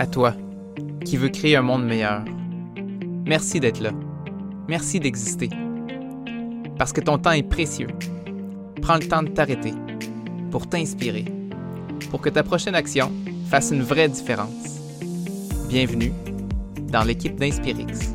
À 0.00 0.06
toi, 0.06 0.32
qui 1.04 1.16
veux 1.16 1.28
créer 1.28 1.56
un 1.56 1.62
monde 1.62 1.84
meilleur. 1.84 2.24
Merci 3.26 3.58
d'être 3.58 3.80
là. 3.80 3.90
Merci 4.68 5.00
d'exister. 5.00 5.48
Parce 6.78 6.92
que 6.92 7.00
ton 7.00 7.18
temps 7.18 7.32
est 7.32 7.42
précieux. 7.42 7.88
Prends 8.80 8.94
le 8.94 9.08
temps 9.08 9.24
de 9.24 9.28
t'arrêter 9.30 9.72
pour 10.52 10.68
t'inspirer, 10.68 11.24
pour 12.12 12.20
que 12.20 12.28
ta 12.28 12.44
prochaine 12.44 12.76
action 12.76 13.10
fasse 13.50 13.72
une 13.72 13.82
vraie 13.82 14.08
différence. 14.08 14.78
Bienvenue 15.68 16.12
dans 16.92 17.02
l'équipe 17.02 17.34
d'Inspirix. 17.34 18.14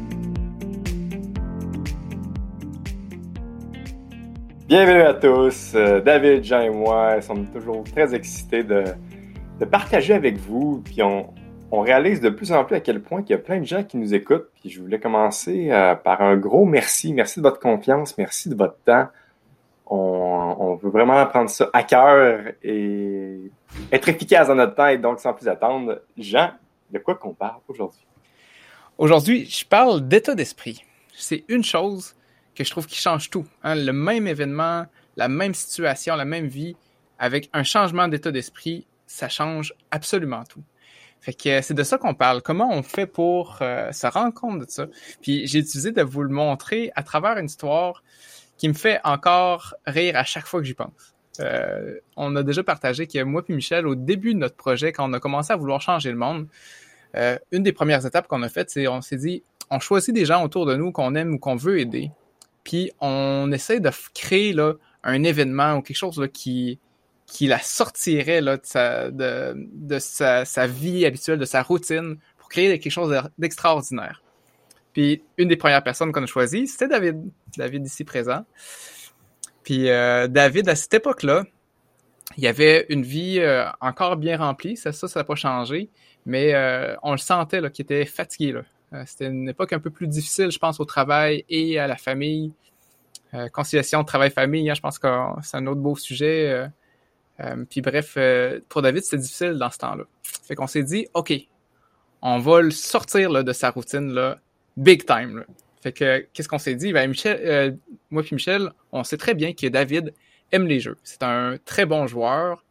Bienvenue 4.69 5.01
à 5.01 5.15
tous. 5.15 5.73
Euh, 5.75 5.99
David, 5.99 6.45
Jean 6.45 6.61
et 6.61 6.69
moi 6.69 7.21
sommes 7.21 7.45
toujours 7.47 7.83
très 7.83 8.15
excités 8.15 8.63
de, 8.63 8.85
de 9.59 9.65
partager 9.65 10.13
avec 10.13 10.37
vous. 10.37 10.81
Puis 10.85 11.03
on, 11.03 11.27
on, 11.73 11.81
réalise 11.81 12.21
de 12.21 12.29
plus 12.29 12.51
en 12.51 12.63
plus 12.63 12.75
à 12.75 12.79
quel 12.79 13.01
point 13.01 13.23
il 13.27 13.31
y 13.31 13.33
a 13.33 13.37
plein 13.37 13.59
de 13.59 13.65
gens 13.65 13.83
qui 13.83 13.97
nous 13.97 14.13
écoutent. 14.13 14.49
Je 14.63 14.79
voulais 14.79 14.99
commencer 14.99 15.71
euh, 15.71 15.95
par 15.95 16.21
un 16.21 16.37
gros 16.37 16.65
merci. 16.65 17.13
Merci 17.13 17.39
de 17.39 17.43
votre 17.43 17.59
confiance. 17.59 18.17
Merci 18.17 18.49
de 18.49 18.55
votre 18.55 18.77
temps. 18.85 19.07
On, 19.85 20.55
on 20.59 20.75
veut 20.75 20.89
vraiment 20.89 21.25
prendre 21.25 21.49
ça 21.49 21.69
à 21.73 21.83
cœur 21.83 22.53
et 22.63 23.51
être 23.91 24.09
efficace 24.09 24.47
dans 24.47 24.55
notre 24.55 24.75
temps. 24.75 24.87
Et 24.87 24.97
donc, 24.97 25.19
sans 25.19 25.33
plus 25.33 25.47
attendre, 25.47 26.01
Jean, 26.17 26.51
de 26.91 26.99
quoi 26.99 27.15
qu'on 27.15 27.33
parle 27.33 27.59
aujourd'hui? 27.67 28.05
Aujourd'hui, 28.97 29.45
je 29.45 29.65
parle 29.65 30.07
d'état 30.07 30.35
d'esprit. 30.35 30.83
C'est 31.13 31.43
une 31.47 31.63
chose 31.63 32.15
que 32.55 32.63
je 32.63 32.69
trouve 32.69 32.85
qui 32.85 32.97
change 32.97 33.29
tout. 33.29 33.45
Hein. 33.63 33.75
Le 33.75 33.91
même 33.91 34.27
événement, 34.27 34.85
la 35.17 35.27
même 35.27 35.53
situation, 35.53 36.15
la 36.15 36.25
même 36.25 36.47
vie, 36.47 36.75
avec 37.17 37.49
un 37.53 37.63
changement 37.63 38.07
d'état 38.07 38.31
d'esprit, 38.31 38.85
ça 39.07 39.29
change 39.29 39.73
absolument 39.91 40.43
tout. 40.43 40.63
Fait 41.23 41.33
que 41.33 41.61
c'est 41.61 41.73
de 41.73 41.83
ça 41.83 41.97
qu'on 41.97 42.15
parle. 42.15 42.41
Comment 42.41 42.69
on 42.69 42.83
fait 42.83 43.07
pour 43.07 43.59
euh, 43.61 43.93
se 43.93 44.05
rendre 44.07 44.33
compte 44.33 44.59
de 44.59 44.65
ça? 44.67 44.87
Puis 45.21 45.47
j'ai 45.47 45.59
utilisé 45.59 45.93
de 45.93 46.01
vous 46.01 46.21
le 46.21 46.27
montrer 46.27 46.91
à 46.95 47.03
travers 47.03 47.37
une 47.37 47.45
histoire 47.45 48.03
qui 48.57 48.67
me 48.67 48.73
fait 48.73 48.99
encore 49.05 49.73
rire 49.87 50.17
à 50.17 50.25
chaque 50.25 50.45
fois 50.45 50.59
que 50.59 50.65
j'y 50.65 50.73
pense. 50.73 51.15
Euh, 51.39 51.97
on 52.17 52.35
a 52.35 52.43
déjà 52.43 52.61
partagé 52.61 53.07
que 53.07 53.23
moi 53.23 53.41
puis 53.41 53.55
Michel, 53.55 53.87
au 53.87 53.95
début 53.95 54.33
de 54.33 54.39
notre 54.39 54.57
projet, 54.57 54.91
quand 54.91 55.09
on 55.09 55.13
a 55.13 55.21
commencé 55.21 55.53
à 55.53 55.55
vouloir 55.55 55.79
changer 55.79 56.11
le 56.11 56.17
monde, 56.17 56.45
euh, 57.15 57.37
une 57.53 57.63
des 57.63 57.71
premières 57.71 58.05
étapes 58.05 58.27
qu'on 58.27 58.43
a 58.43 58.49
faites, 58.49 58.69
c'est 58.69 58.89
on 58.89 58.99
s'est 58.99 59.15
dit, 59.15 59.43
on 59.69 59.79
choisit 59.79 60.13
des 60.13 60.25
gens 60.25 60.43
autour 60.43 60.65
de 60.65 60.75
nous 60.75 60.91
qu'on 60.91 61.15
aime 61.15 61.35
ou 61.35 61.39
qu'on 61.39 61.55
veut 61.55 61.79
aider, 61.79 62.11
puis 62.65 62.91
on 62.99 63.49
essaie 63.53 63.79
de 63.79 63.91
créer 64.13 64.53
un 65.05 65.23
événement 65.23 65.75
ou 65.75 65.81
quelque 65.81 65.95
chose 65.95 66.21
qui, 66.33 66.79
qui 67.25 67.47
la 67.47 67.59
sortirait 67.59 68.41
de, 68.41 69.99
sa, 69.99 70.67
vie 70.67 71.05
habituelle, 71.05 71.39
de 71.39 71.45
sa 71.45 71.63
routine, 71.63 72.17
pour 72.37 72.49
créer 72.49 72.79
quelque 72.79 72.91
chose 72.91 73.15
d'extraordinaire. 73.37 74.21
Puis 74.93 75.23
une 75.37 75.47
des 75.47 75.57
premières 75.57 75.83
personnes 75.83 76.11
qu'on 76.11 76.23
a 76.23 76.27
choisies, 76.27 76.67
c'était 76.67 76.87
David. 76.87 77.23
David 77.57 77.85
ici 77.85 78.03
présent. 78.03 78.45
Puis 79.63 79.89
euh, 79.89 80.27
David, 80.27 80.69
à 80.69 80.75
cette 80.75 80.93
époque-là, 80.93 81.43
il 82.37 82.47
avait 82.47 82.85
une 82.89 83.03
vie 83.03 83.39
euh, 83.39 83.65
encore 83.81 84.17
bien 84.17 84.37
remplie. 84.37 84.77
Ça, 84.77 84.91
ça, 84.91 85.07
n'a 85.15 85.23
pas 85.23 85.35
changé. 85.35 85.89
Mais 86.25 86.53
euh, 86.53 86.95
on 87.01 87.11
le 87.11 87.17
sentait 87.17 87.59
qu'il 87.71 87.83
était 87.83 88.05
fatigué. 88.05 88.59
C'était 89.07 89.25
une 89.25 89.49
époque 89.49 89.73
un 89.73 89.79
peu 89.79 89.89
plus 89.89 90.07
difficile, 90.07 90.51
je 90.51 90.59
pense, 90.59 90.79
au 90.79 90.85
travail 90.85 91.43
et 91.49 91.79
à 91.79 91.87
la 91.87 91.97
famille. 91.97 92.53
Conciliation 93.51 94.03
travail-famille, 94.03 94.69
hein, 94.69 94.75
je 94.75 94.81
pense 94.81 94.99
que 94.99 95.07
c'est 95.41 95.57
un 95.57 95.65
autre 95.65 95.81
beau 95.81 95.95
sujet. 95.95 96.69
Euh, 97.39 97.55
euh 97.55 97.65
puis 97.69 97.81
bref, 97.81 98.15
euh, 98.17 98.59
pour 98.69 98.81
David, 98.81 99.03
c'était 99.03 99.17
difficile 99.17 99.53
dans 99.53 99.69
ce 99.69 99.77
temps-là. 99.79 100.05
Fait 100.43 100.55
qu'on 100.55 100.67
s'est 100.67 100.83
dit, 100.83 101.07
OK, 101.13 101.33
on 102.21 102.39
va 102.39 102.61
le 102.61 102.71
sortir 102.71 103.43
de 103.43 103.53
sa 103.53 103.71
routine, 103.71 104.13
là, 104.13 104.39
big 104.77 105.05
time. 105.05 105.45
Fait 105.81 105.91
que 105.91 106.25
qu'est-ce 106.33 106.47
qu'on 106.47 106.59
s'est 106.59 106.75
dit? 106.75 106.93
Ben, 106.93 107.09
Michel, 107.09 107.77
moi 108.09 108.23
puis 108.23 108.35
Michel, 108.35 108.71
on 108.91 109.03
sait 109.03 109.17
très 109.17 109.33
bien 109.33 109.53
que 109.53 109.67
David 109.67 110.13
aime 110.51 110.67
les 110.67 110.79
jeux. 110.79 110.97
C'est 111.03 111.23
un 111.23 111.57
très 111.65 111.85
bon 111.85 112.07
joueur. 112.07 112.63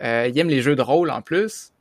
il 0.00 0.38
aime 0.38 0.48
les 0.48 0.62
jeux 0.62 0.76
de 0.76 0.82
rôle 0.82 1.10
en 1.10 1.20
plus 1.20 1.72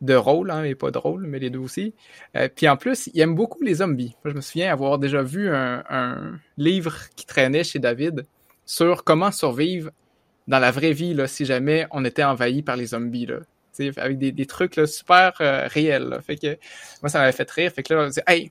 de 0.00 0.14
rôle, 0.14 0.50
hein, 0.50 0.64
et 0.64 0.74
pas 0.74 0.90
de 0.90 0.98
rôle, 0.98 1.26
mais 1.26 1.38
les 1.38 1.50
deux 1.50 1.58
aussi. 1.58 1.94
Euh, 2.36 2.48
puis 2.54 2.68
en 2.68 2.76
plus, 2.76 3.10
il 3.12 3.20
aime 3.20 3.34
beaucoup 3.34 3.62
les 3.62 3.74
zombies. 3.74 4.14
je 4.24 4.32
me 4.32 4.40
souviens 4.40 4.72
avoir 4.72 4.98
déjà 4.98 5.22
vu 5.22 5.48
un, 5.50 5.84
un, 5.88 6.38
livre 6.56 6.94
qui 7.16 7.26
traînait 7.26 7.64
chez 7.64 7.78
David 7.78 8.24
sur 8.64 9.04
comment 9.04 9.32
survivre 9.32 9.90
dans 10.48 10.58
la 10.58 10.72
vraie 10.72 10.92
vie 10.92 11.16
si 11.28 11.44
jamais 11.44 11.86
on 11.92 12.04
était 12.04 12.24
envahi 12.24 12.62
par 12.62 12.76
les 12.76 12.86
zombies. 12.86 13.28
Avec 13.96 14.18
des, 14.18 14.46
trucs 14.46 14.80
super 14.86 15.34
euh, 15.40 15.68
réels. 15.68 16.18
Fait 16.26 16.36
que 16.36 16.58
moi, 17.00 17.08
ça 17.08 17.20
m'avait 17.20 17.30
fait 17.30 17.48
rire. 17.48 17.70
Fait 17.72 17.84
que 17.84 17.94
là, 17.94 18.08
on 18.08 18.32
Hey, 18.32 18.50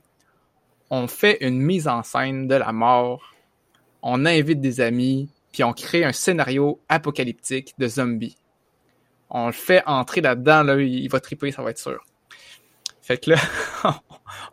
on 0.88 1.06
fait 1.06 1.36
une 1.42 1.60
mise 1.60 1.86
en 1.86 2.02
scène 2.02 2.48
de 2.48 2.54
la 2.54 2.72
mort, 2.72 3.34
on 4.00 4.24
invite 4.24 4.62
des 4.62 4.80
amis, 4.80 5.28
puis 5.52 5.64
on 5.64 5.74
crée 5.74 6.02
un 6.02 6.12
scénario 6.12 6.80
apocalyptique 6.88 7.74
de 7.76 7.88
zombies 7.88 8.38
on 9.30 9.46
le 9.46 9.52
fait 9.52 9.82
entrer 9.86 10.20
là-dedans, 10.20 10.62
là, 10.62 10.80
il 10.80 11.08
va 11.08 11.20
triper, 11.20 11.52
ça 11.52 11.62
va 11.62 11.70
être 11.70 11.78
sûr. 11.78 12.04
Fait 13.02 13.18
que 13.18 13.30
là, 13.30 13.36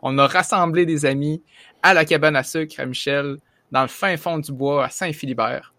on 0.02 0.16
a 0.18 0.26
rassemblé 0.26 0.86
des 0.86 1.06
amis 1.06 1.42
à 1.82 1.94
la 1.94 2.04
cabane 2.04 2.36
à 2.36 2.42
sucre 2.42 2.80
à 2.80 2.86
Michel, 2.86 3.38
dans 3.70 3.82
le 3.82 3.88
fin 3.88 4.16
fond 4.16 4.38
du 4.38 4.52
bois, 4.52 4.86
à 4.86 4.90
Saint-Philibert. 4.90 5.74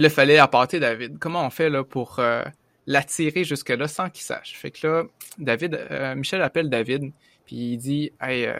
Puis 0.00 0.04
là, 0.04 0.08
il 0.08 0.14
fallait 0.14 0.38
apporter 0.38 0.80
David. 0.80 1.18
Comment 1.18 1.44
on 1.44 1.50
fait 1.50 1.68
là 1.68 1.84
pour 1.84 2.20
euh, 2.20 2.42
l'attirer 2.86 3.44
jusque-là 3.44 3.86
sans 3.86 4.08
qu'il 4.08 4.24
sache? 4.24 4.56
Fait 4.56 4.70
que 4.70 4.86
là, 4.86 5.04
David, 5.36 5.74
euh, 5.74 6.14
Michel 6.14 6.40
appelle 6.40 6.70
David, 6.70 7.12
puis 7.44 7.72
il 7.72 7.76
dit 7.76 8.10
Hey, 8.18 8.46
euh, 8.46 8.54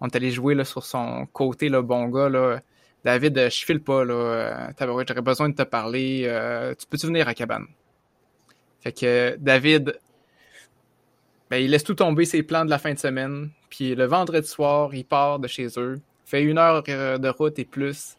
on 0.00 0.06
est 0.06 0.14
allé 0.14 0.30
jouer 0.30 0.54
là, 0.54 0.64
sur 0.64 0.84
son 0.84 1.26
côté, 1.32 1.68
le 1.68 1.82
bon 1.82 2.04
gars. 2.06 2.60
David, 3.02 3.36
je 3.50 3.64
file 3.64 3.82
pas, 3.82 4.04
là. 4.04 4.70
J'aurais 4.78 5.22
besoin 5.22 5.48
de 5.48 5.56
te 5.56 5.64
parler. 5.64 6.22
tu 6.78 6.86
peux-tu 6.86 7.08
venir 7.08 7.26
à 7.26 7.34
cabane? 7.34 7.66
Fait 8.80 8.92
que 8.92 9.36
David, 9.40 9.98
ben, 11.50 11.56
il 11.56 11.72
laisse 11.72 11.82
tout 11.82 11.94
tomber 11.94 12.26
ses 12.26 12.44
plans 12.44 12.64
de 12.64 12.70
la 12.70 12.78
fin 12.78 12.94
de 12.94 12.98
semaine. 13.00 13.50
Puis 13.70 13.96
le 13.96 14.04
vendredi 14.04 14.46
soir, 14.46 14.94
il 14.94 15.04
part 15.04 15.40
de 15.40 15.48
chez 15.48 15.66
eux, 15.78 16.00
fait 16.24 16.44
une 16.44 16.58
heure 16.58 16.84
de 16.84 17.28
route 17.28 17.58
et 17.58 17.64
plus, 17.64 18.18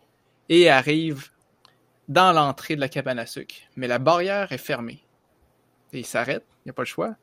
et 0.50 0.69
arrive 0.69 1.29
dans 2.08 2.32
l'entrée 2.32 2.76
de 2.76 2.82
la 2.82 2.90
cabane 2.90 3.20
à 3.20 3.26
sucre. 3.26 3.56
Mais 3.76 3.88
la 3.88 4.00
barrière 4.00 4.52
est 4.52 4.58
fermée. 4.58 5.04
Il 5.94 6.06
s'arrête, 6.06 6.46
il 6.60 6.68
n'y 6.68 6.70
a 6.72 6.74
pas 6.74 6.84
le 6.84 6.88
choix. 6.88 7.16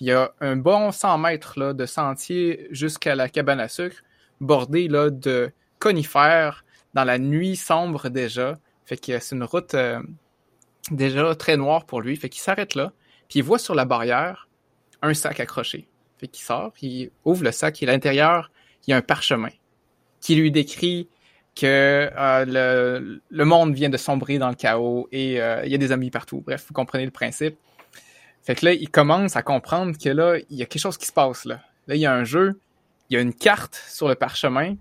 Il 0.00 0.06
y 0.06 0.12
a 0.12 0.32
un 0.40 0.56
bon 0.56 0.92
100 0.92 1.18
mètres 1.18 1.72
de 1.72 1.86
sentier 1.86 2.68
jusqu'à 2.70 3.14
la 3.14 3.28
cabane 3.28 3.60
à 3.60 3.68
sucre, 3.68 4.02
bordé 4.40 4.88
là, 4.88 5.10
de 5.10 5.52
conifères 5.78 6.64
dans 6.94 7.04
la 7.04 7.18
nuit 7.18 7.56
sombre 7.56 8.08
déjà. 8.08 8.58
Fait 8.86 8.96
que 8.96 9.18
c'est 9.18 9.34
une 9.34 9.44
route 9.44 9.74
euh, 9.74 10.00
déjà 10.90 11.34
très 11.34 11.56
noir 11.56 11.84
pour 11.84 12.00
lui. 12.00 12.16
Fait 12.16 12.28
qu'il 12.28 12.42
s'arrête 12.42 12.74
là, 12.74 12.92
puis 13.28 13.40
il 13.40 13.42
voit 13.42 13.58
sur 13.58 13.74
la 13.74 13.84
barrière 13.84 14.48
un 15.02 15.14
sac 15.14 15.40
accroché. 15.40 15.88
Fait 16.18 16.28
qu'il 16.28 16.44
sort, 16.44 16.72
il 16.82 17.10
ouvre 17.24 17.44
le 17.44 17.52
sac, 17.52 17.82
et 17.82 17.88
à 17.88 17.92
l'intérieur, 17.92 18.50
il 18.86 18.90
y 18.90 18.94
a 18.94 18.96
un 18.96 19.02
parchemin 19.02 19.50
qui 20.20 20.34
lui 20.34 20.50
décrit 20.50 21.08
que 21.58 22.10
euh, 22.16 23.18
le, 23.30 23.44
monde 23.44 23.74
vient 23.74 23.88
de 23.88 23.96
sombrer 23.96 24.38
dans 24.38 24.48
le 24.48 24.54
chaos 24.54 25.08
et 25.10 25.40
euh, 25.40 25.64
il 25.64 25.72
y 25.72 25.74
a 25.74 25.78
des 25.78 25.90
amis 25.90 26.10
partout. 26.10 26.42
Bref, 26.46 26.66
vous 26.68 26.74
comprenez 26.74 27.04
le 27.04 27.10
principe. 27.10 27.56
Fait 28.42 28.54
que 28.54 28.64
là, 28.64 28.72
il 28.72 28.88
commence 28.88 29.34
à 29.34 29.42
comprendre 29.42 29.96
que 29.98 30.08
là, 30.08 30.36
il 30.50 30.56
y 30.56 30.62
a 30.62 30.66
quelque 30.66 30.80
chose 30.80 30.96
qui 30.96 31.06
se 31.06 31.12
passe 31.12 31.44
là. 31.44 31.60
Là, 31.88 31.96
il 31.96 32.00
y 32.00 32.06
a 32.06 32.14
un 32.14 32.24
jeu, 32.24 32.60
il 33.10 33.14
y 33.14 33.16
a 33.16 33.20
une 33.20 33.34
carte 33.34 33.82
sur 33.88 34.08
le 34.08 34.14
parchemin 34.14 34.76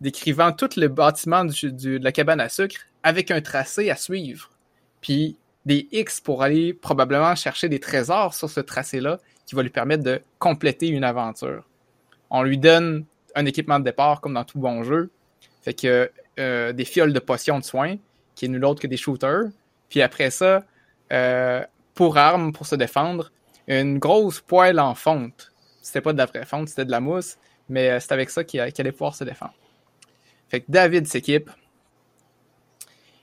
décrivant 0.00 0.52
tout 0.52 0.68
le 0.76 0.88
bâtiment 0.88 1.44
de 1.44 1.98
la 1.98 2.12
cabane 2.12 2.40
à 2.40 2.48
sucre 2.48 2.76
avec 3.02 3.30
un 3.30 3.40
tracé 3.40 3.88
à 3.90 3.96
suivre 3.96 4.50
puis 5.00 5.36
des 5.64 5.88
X 5.92 6.20
pour 6.20 6.42
aller 6.42 6.74
probablement 6.74 7.34
chercher 7.34 7.68
des 7.68 7.80
trésors 7.80 8.34
sur 8.34 8.50
ce 8.50 8.60
tracé-là 8.60 9.18
qui 9.46 9.54
va 9.54 9.62
lui 9.62 9.70
permettre 9.70 10.02
de 10.02 10.20
compléter 10.38 10.88
une 10.88 11.04
aventure. 11.04 11.68
On 12.30 12.42
lui 12.42 12.58
donne 12.58 13.04
un 13.34 13.46
équipement 13.46 13.78
de 13.78 13.84
départ 13.84 14.20
comme 14.20 14.34
dans 14.34 14.44
tout 14.44 14.58
bon 14.58 14.82
jeu. 14.82 15.10
Fait 15.62 15.74
que 15.74 16.10
euh, 16.38 16.72
des 16.72 16.84
fioles 16.84 17.12
de 17.12 17.18
potions 17.18 17.58
de 17.58 17.64
soins, 17.64 17.96
qui 18.34 18.46
est 18.46 18.48
nul 18.48 18.64
autre 18.64 18.80
que 18.80 18.86
des 18.86 18.96
shooters. 18.96 19.50
Puis 19.88 20.02
après 20.02 20.30
ça, 20.30 20.64
euh, 21.12 21.64
pour 21.94 22.16
armes, 22.16 22.52
pour 22.52 22.66
se 22.66 22.74
défendre, 22.74 23.32
une 23.68 23.98
grosse 23.98 24.40
poêle 24.40 24.80
en 24.80 24.94
fonte. 24.94 25.52
C'était 25.82 26.00
pas 26.00 26.12
de 26.12 26.18
la 26.18 26.26
vraie 26.26 26.44
fonte, 26.44 26.68
c'était 26.68 26.84
de 26.84 26.90
la 26.90 27.00
mousse, 27.00 27.36
mais 27.68 27.90
euh, 27.90 28.00
c'est 28.00 28.12
avec 28.12 28.30
ça 28.30 28.44
qu'il 28.44 28.60
allait 28.60 28.92
pouvoir 28.92 29.14
se 29.14 29.24
défendre. 29.24 29.54
Fait 30.48 30.60
que 30.60 30.66
David 30.68 31.06
s'équipe. 31.06 31.50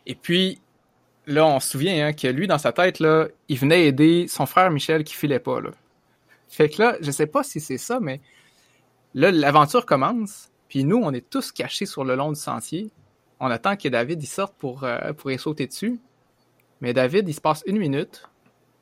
Et 0.05 0.15
puis, 0.15 0.61
là, 1.27 1.45
on 1.45 1.59
se 1.59 1.69
souvient 1.69 2.07
hein, 2.07 2.13
que 2.13 2.27
lui, 2.27 2.47
dans 2.47 2.57
sa 2.57 2.71
tête, 2.71 2.99
il 3.47 3.57
venait 3.57 3.85
aider 3.85 4.27
son 4.27 4.45
frère 4.45 4.71
Michel 4.71 5.03
qui 5.03 5.13
filait 5.13 5.39
pas. 5.39 5.61
Là. 5.61 5.71
Fait 6.47 6.69
que 6.69 6.81
là, 6.81 6.97
je 7.01 7.11
sais 7.11 7.27
pas 7.27 7.43
si 7.43 7.59
c'est 7.59 7.77
ça, 7.77 7.99
mais 7.99 8.21
là, 9.13 9.31
l'aventure 9.31 9.85
commence, 9.85 10.51
puis 10.69 10.85
nous, 10.85 10.97
on 10.97 11.11
est 11.11 11.27
tous 11.29 11.51
cachés 11.51 11.87
sur 11.87 12.05
le 12.05 12.15
long 12.15 12.31
du 12.31 12.39
sentier. 12.39 12.91
On 13.39 13.47
attend 13.47 13.75
que 13.75 13.89
David 13.89 14.21
il 14.21 14.27
sorte 14.27 14.53
pour, 14.57 14.83
euh, 14.83 15.13
pour 15.13 15.31
y 15.31 15.39
sauter 15.39 15.67
dessus. 15.67 15.99
Mais 16.79 16.93
David, 16.93 17.27
il 17.27 17.33
se 17.33 17.41
passe 17.41 17.63
une 17.65 17.77
minute, 17.77 18.29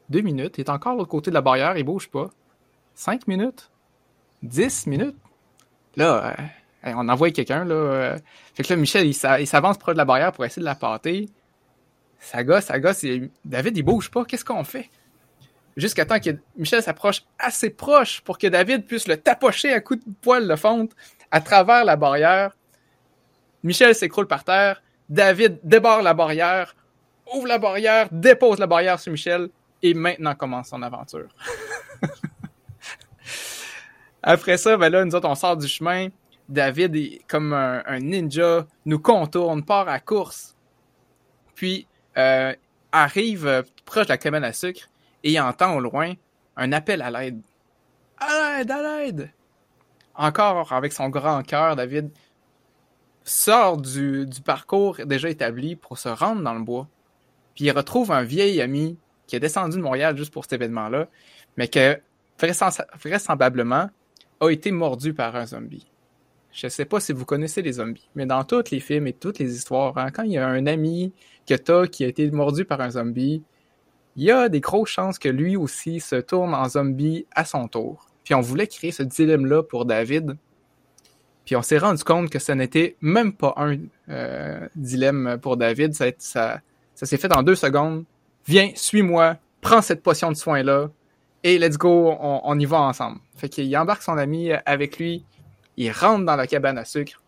deux 0.09 0.21
minutes, 0.21 0.57
il 0.57 0.61
est 0.61 0.69
encore 0.69 0.93
de 0.93 0.99
l'autre 0.99 1.09
côté 1.09 1.31
de 1.31 1.33
la 1.33 1.41
barrière, 1.41 1.77
il 1.77 1.83
bouge 1.83 2.09
pas. 2.09 2.29
5 2.93 3.27
minutes? 3.27 3.71
10 4.43 4.87
minutes? 4.87 5.15
Là, 5.95 6.35
euh, 6.85 6.93
on 6.95 7.09
envoie 7.09 7.31
quelqu'un, 7.31 7.65
là. 7.65 7.75
Euh. 7.75 8.19
fait 8.53 8.63
que 8.63 8.73
là, 8.73 8.75
Michel, 8.75 9.07
il 9.07 9.13
s'avance 9.13 9.77
proche 9.77 9.95
de 9.95 9.97
la 9.97 10.05
barrière 10.05 10.31
pour 10.31 10.45
essayer 10.45 10.61
de 10.61 10.65
la 10.65 10.75
pâter. 10.75 11.29
Ça 12.19 12.43
gosse, 12.43 12.65
ça 12.65 12.79
gosse. 12.79 13.05
David, 13.45 13.77
il 13.77 13.83
bouge 13.83 14.11
pas. 14.11 14.25
Qu'est-ce 14.25 14.45
qu'on 14.45 14.63
fait? 14.63 14.89
Jusqu'à 15.77 16.05
temps 16.05 16.19
que 16.19 16.31
Michel 16.55 16.81
s'approche 16.81 17.23
assez 17.37 17.69
proche 17.69 18.21
pour 18.21 18.39
que 18.39 18.47
David 18.47 18.87
puisse 18.87 19.07
le 19.07 19.15
tapocher 19.15 19.71
à 19.73 19.79
coups 19.79 20.03
de 20.03 20.11
poil 20.21 20.47
de 20.47 20.55
fonte 20.55 20.91
à 21.29 21.39
travers 21.39 21.85
la 21.85 21.95
barrière. 21.95 22.57
Michel 23.61 23.93
s'écroule 23.93 24.27
par 24.27 24.43
terre. 24.43 24.81
David 25.07 25.59
débarre 25.63 26.01
la 26.01 26.15
barrière, 26.15 26.75
ouvre 27.31 27.47
la 27.47 27.59
barrière, 27.59 28.07
dépose 28.11 28.57
la 28.57 28.65
barrière 28.65 28.99
sur 28.99 29.11
Michel 29.11 29.49
et 29.83 29.93
maintenant 29.93 30.33
commence 30.33 30.69
son 30.69 30.81
aventure. 30.81 31.29
Après 34.23 34.57
ça, 34.57 34.77
ben 34.77 35.05
nous 35.05 35.13
autres, 35.13 35.29
on 35.29 35.35
sort 35.35 35.57
du 35.57 35.67
chemin. 35.67 36.07
David, 36.49 37.21
comme 37.27 37.53
un, 37.53 37.99
ninja, 37.99 38.65
nous 38.85 38.99
contourne, 38.99 39.63
part 39.63 39.87
à 39.87 39.99
course. 39.99 40.55
Puis, 41.53 41.87
euh, 42.17 42.53
arrive 42.91 43.45
euh, 43.45 43.61
proche 43.85 44.07
de 44.07 44.13
la 44.13 44.17
cabane 44.17 44.43
à 44.43 44.53
sucre 44.53 44.89
et 45.23 45.31
il 45.31 45.39
entend 45.39 45.75
au 45.75 45.79
loin 45.79 46.13
un 46.55 46.71
appel 46.71 47.01
à 47.01 47.11
l'aide. 47.11 47.41
À 48.17 48.57
l'aide, 48.57 48.71
à 48.71 48.81
l'aide! 48.81 49.31
Encore 50.15 50.73
avec 50.73 50.93
son 50.93 51.09
grand 51.09 51.43
cœur, 51.43 51.75
David 51.75 52.09
sort 53.23 53.77
du, 53.77 54.25
du, 54.25 54.41
parcours 54.41 54.97
déjà 55.05 55.29
établi 55.29 55.75
pour 55.75 55.97
se 55.97 56.09
rendre 56.09 56.41
dans 56.41 56.53
le 56.53 56.63
bois. 56.63 56.87
Puis 57.53 57.65
il 57.65 57.71
retrouve 57.71 58.11
un 58.11 58.23
vieil 58.23 58.61
ami 58.61 58.97
qui 59.27 59.35
est 59.35 59.39
descendu 59.39 59.77
de 59.77 59.81
Montréal 59.81 60.17
juste 60.17 60.33
pour 60.33 60.45
cet 60.45 60.53
événement-là, 60.53 61.07
mais 61.57 61.67
que 61.67 61.99
vraisemblablement 62.39 63.89
a 64.39 64.49
été 64.49 64.71
mordu 64.71 65.13
par 65.13 65.35
un 65.35 65.45
zombie. 65.45 65.87
Je 66.51 66.67
sais 66.69 66.85
pas 66.85 66.99
si 66.99 67.11
vous 67.13 67.25
connaissez 67.25 67.61
les 67.61 67.73
zombies, 67.73 68.09
mais 68.15 68.25
dans 68.25 68.43
tous 68.43 68.71
les 68.71 68.79
films 68.79 69.07
et 69.07 69.13
toutes 69.13 69.37
les 69.37 69.55
histoires, 69.55 69.97
hein, 69.97 70.09
quand 70.11 70.23
il 70.23 70.31
y 70.31 70.37
a 70.37 70.47
un 70.47 70.65
ami 70.65 71.13
que 71.47 71.53
t'as 71.53 71.85
qui 71.87 72.03
a 72.03 72.07
été 72.07 72.29
mordu 72.31 72.65
par 72.65 72.81
un 72.81 72.91
zombie, 72.91 73.43
il 74.17 74.23
y 74.23 74.31
a 74.31 74.49
des 74.49 74.59
grosses 74.59 74.89
chances 74.89 75.19
que 75.19 75.29
lui 75.29 75.55
aussi 75.55 75.99
se 75.99 76.15
tourne 76.15 76.53
en 76.53 76.67
zombie 76.67 77.27
à 77.33 77.45
son 77.45 77.67
tour. 77.67 78.07
Puis 78.23 78.33
on 78.33 78.41
voulait 78.41 78.67
créer 78.67 78.91
ce 78.91 79.03
dilemme-là 79.03 79.63
pour 79.63 79.85
David. 79.85 80.35
Puis 81.45 81.55
on 81.55 81.61
s'est 81.61 81.77
rendu 81.77 82.03
compte 82.03 82.29
que 82.29 82.39
ce 82.39 82.51
n'était 82.51 82.97
même 82.99 83.31
pas 83.31 83.53
un 83.57 83.77
euh, 84.09 84.67
dilemme 84.75 85.37
pour 85.41 85.55
David. 85.55 85.93
Ça, 85.93 86.07
ça, 86.17 86.59
ça 86.95 87.05
s'est 87.05 87.17
fait 87.17 87.33
en 87.33 87.43
deux 87.43 87.55
secondes. 87.55 88.03
Viens, 88.47 88.71
suis-moi, 88.75 89.37
prends 89.61 89.81
cette 89.81 90.01
potion 90.01 90.31
de 90.31 90.35
soin-là, 90.35 90.89
et 91.43 91.59
let's 91.59 91.77
go, 91.77 92.17
on, 92.19 92.41
on 92.43 92.59
y 92.59 92.65
va 92.65 92.81
ensemble. 92.81 93.19
Fait 93.35 93.49
qu'il 93.49 93.75
embarque 93.77 94.01
son 94.01 94.17
ami 94.17 94.51
avec 94.65 94.97
lui, 94.97 95.23
il 95.77 95.91
rentre 95.91 96.25
dans 96.25 96.35
la 96.35 96.47
cabane 96.47 96.77
à 96.77 96.85
sucre. 96.85 97.21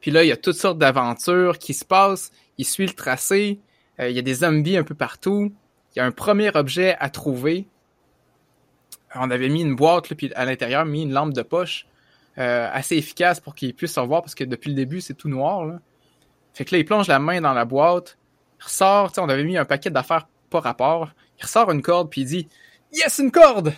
Puis 0.00 0.10
là, 0.10 0.22
il 0.22 0.28
y 0.28 0.32
a 0.32 0.36
toutes 0.36 0.56
sortes 0.56 0.78
d'aventures 0.78 1.58
qui 1.58 1.74
se 1.74 1.84
passent. 1.84 2.30
Il 2.58 2.64
suit 2.64 2.86
le 2.86 2.92
tracé. 2.92 3.58
Euh, 4.00 4.10
il 4.10 4.16
y 4.16 4.18
a 4.18 4.22
des 4.22 4.34
zombies 4.34 4.76
un 4.76 4.84
peu 4.84 4.94
partout. 4.94 5.52
Il 5.94 5.98
y 5.98 6.02
a 6.02 6.04
un 6.04 6.10
premier 6.10 6.50
objet 6.54 6.96
à 7.00 7.10
trouver. 7.10 7.66
On 9.14 9.30
avait 9.30 9.48
mis 9.48 9.62
une 9.62 9.76
boîte, 9.76 10.10
là, 10.10 10.16
puis 10.16 10.32
à 10.34 10.44
l'intérieur, 10.44 10.84
mis 10.84 11.02
une 11.02 11.12
lampe 11.12 11.32
de 11.32 11.42
poche 11.42 11.86
euh, 12.38 12.68
assez 12.70 12.96
efficace 12.96 13.40
pour 13.40 13.54
qu'il 13.54 13.74
puisse 13.74 13.94
se 13.94 14.00
voir 14.00 14.20
parce 14.20 14.34
que 14.34 14.44
depuis 14.44 14.68
le 14.68 14.76
début, 14.76 15.00
c'est 15.00 15.14
tout 15.14 15.28
noir. 15.28 15.78
Fait 16.52 16.64
que 16.64 16.74
là, 16.74 16.78
il 16.78 16.84
plonge 16.84 17.08
la 17.08 17.18
main 17.18 17.40
dans 17.40 17.54
la 17.54 17.64
boîte, 17.64 18.18
ressort, 18.58 19.12
on 19.18 19.28
avait 19.28 19.44
mis 19.44 19.56
un 19.56 19.64
paquet 19.64 19.90
d'affaires 19.90 20.28
pas 20.50 20.60
rapport. 20.60 21.10
Il 21.38 21.44
ressort 21.44 21.70
une 21.70 21.82
corde, 21.82 22.10
puis 22.10 22.22
il 22.22 22.26
dit 22.26 22.48
Yes, 22.92 23.18
une 23.18 23.30
corde! 23.30 23.72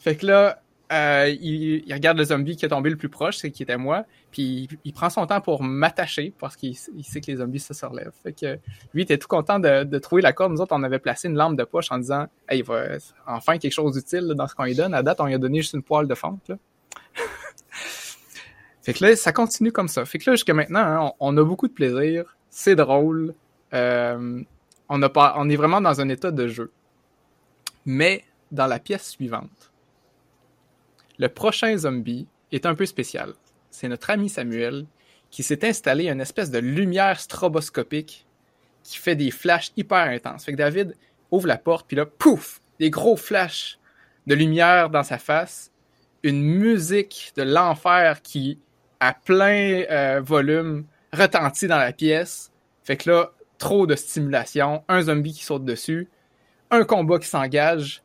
Fait 0.00 0.16
que 0.16 0.26
là, 0.26 0.62
euh, 0.90 1.28
il, 1.28 1.92
regarde 1.92 2.16
le 2.16 2.24
zombie 2.24 2.56
qui 2.56 2.64
est 2.64 2.70
tombé 2.70 2.88
le 2.88 2.96
plus 2.96 3.10
proche, 3.10 3.36
c'est 3.36 3.50
qui 3.50 3.62
était 3.62 3.76
moi, 3.76 4.04
puis 4.30 4.68
il, 4.84 4.92
prend 4.94 5.10
son 5.10 5.26
temps 5.26 5.40
pour 5.42 5.62
m'attacher 5.62 6.32
parce 6.38 6.56
qu'il 6.56 6.76
sait 6.76 7.20
que 7.20 7.26
les 7.26 7.36
zombies 7.36 7.60
se 7.60 7.84
relèvent. 7.84 8.12
Fait 8.22 8.32
que 8.32 8.54
lui 8.94 9.00
il 9.00 9.00
était 9.02 9.18
tout 9.18 9.28
content 9.28 9.58
de, 9.58 9.98
trouver 9.98 10.22
la 10.22 10.32
corde. 10.32 10.52
Nous 10.52 10.60
autres, 10.60 10.74
on 10.74 10.82
avait 10.82 10.98
placé 10.98 11.28
une 11.28 11.36
lampe 11.36 11.56
de 11.56 11.64
poche 11.64 11.92
en 11.92 11.98
disant 11.98 12.26
Hey, 12.48 12.60
il 12.60 12.64
va 12.64 12.84
enfin 13.26 13.58
quelque 13.58 13.72
chose 13.72 13.94
d'utile 13.94 14.32
dans 14.34 14.46
ce 14.46 14.54
qu'on 14.54 14.64
lui 14.64 14.74
donne. 14.74 14.94
À 14.94 15.02
date, 15.02 15.20
on 15.20 15.26
lui 15.26 15.34
a 15.34 15.38
donné 15.38 15.60
juste 15.60 15.74
une 15.74 15.82
poêle 15.82 16.08
de 16.08 16.14
fonte. 16.14 16.50
fait 18.82 18.94
que 18.94 19.04
là, 19.04 19.14
ça 19.14 19.32
continue 19.32 19.72
comme 19.72 19.88
ça. 19.88 20.06
Fait 20.06 20.18
que 20.18 20.30
là, 20.30 20.36
jusqu'à 20.36 20.54
maintenant, 20.54 20.80
hein, 20.80 21.12
on, 21.20 21.36
a 21.36 21.44
beaucoup 21.44 21.68
de 21.68 21.74
plaisir. 21.74 22.36
C'est 22.48 22.76
drôle. 22.76 23.34
Euh, 23.74 24.42
on, 24.88 25.02
a 25.02 25.08
pas, 25.10 25.34
on 25.36 25.50
est 25.50 25.56
vraiment 25.56 25.82
dans 25.82 26.00
un 26.00 26.08
état 26.08 26.30
de 26.30 26.48
jeu. 26.48 26.72
Mais 27.84 28.24
dans 28.52 28.66
la 28.66 28.78
pièce 28.78 29.10
suivante, 29.10 29.67
le 31.18 31.28
prochain 31.28 31.76
zombie 31.76 32.26
est 32.52 32.66
un 32.66 32.74
peu 32.74 32.86
spécial. 32.86 33.34
C'est 33.70 33.88
notre 33.88 34.10
ami 34.10 34.28
Samuel 34.28 34.86
qui 35.30 35.42
s'est 35.42 35.66
installé 35.66 36.08
une 36.08 36.20
espèce 36.20 36.50
de 36.50 36.58
lumière 36.58 37.20
stroboscopique 37.20 38.26
qui 38.82 38.98
fait 38.98 39.16
des 39.16 39.30
flashs 39.30 39.72
hyper 39.76 40.08
intenses. 40.08 40.44
Fait 40.44 40.52
que 40.52 40.56
David 40.56 40.96
ouvre 41.30 41.46
la 41.46 41.58
porte, 41.58 41.86
puis 41.86 41.96
là, 41.96 42.06
pouf, 42.06 42.60
des 42.78 42.90
gros 42.90 43.16
flashs 43.16 43.78
de 44.26 44.34
lumière 44.34 44.90
dans 44.90 45.02
sa 45.02 45.18
face, 45.18 45.70
une 46.22 46.42
musique 46.42 47.32
de 47.36 47.42
l'enfer 47.42 48.22
qui, 48.22 48.58
à 49.00 49.12
plein 49.12 49.82
euh, 49.90 50.20
volume, 50.22 50.86
retentit 51.12 51.66
dans 51.66 51.78
la 51.78 51.92
pièce. 51.92 52.50
Fait 52.82 52.96
que 52.96 53.10
là, 53.10 53.32
trop 53.58 53.86
de 53.86 53.94
stimulation, 53.94 54.84
un 54.88 55.02
zombie 55.02 55.32
qui 55.32 55.44
saute 55.44 55.64
dessus, 55.64 56.08
un 56.70 56.84
combat 56.84 57.18
qui 57.18 57.28
s'engage, 57.28 58.02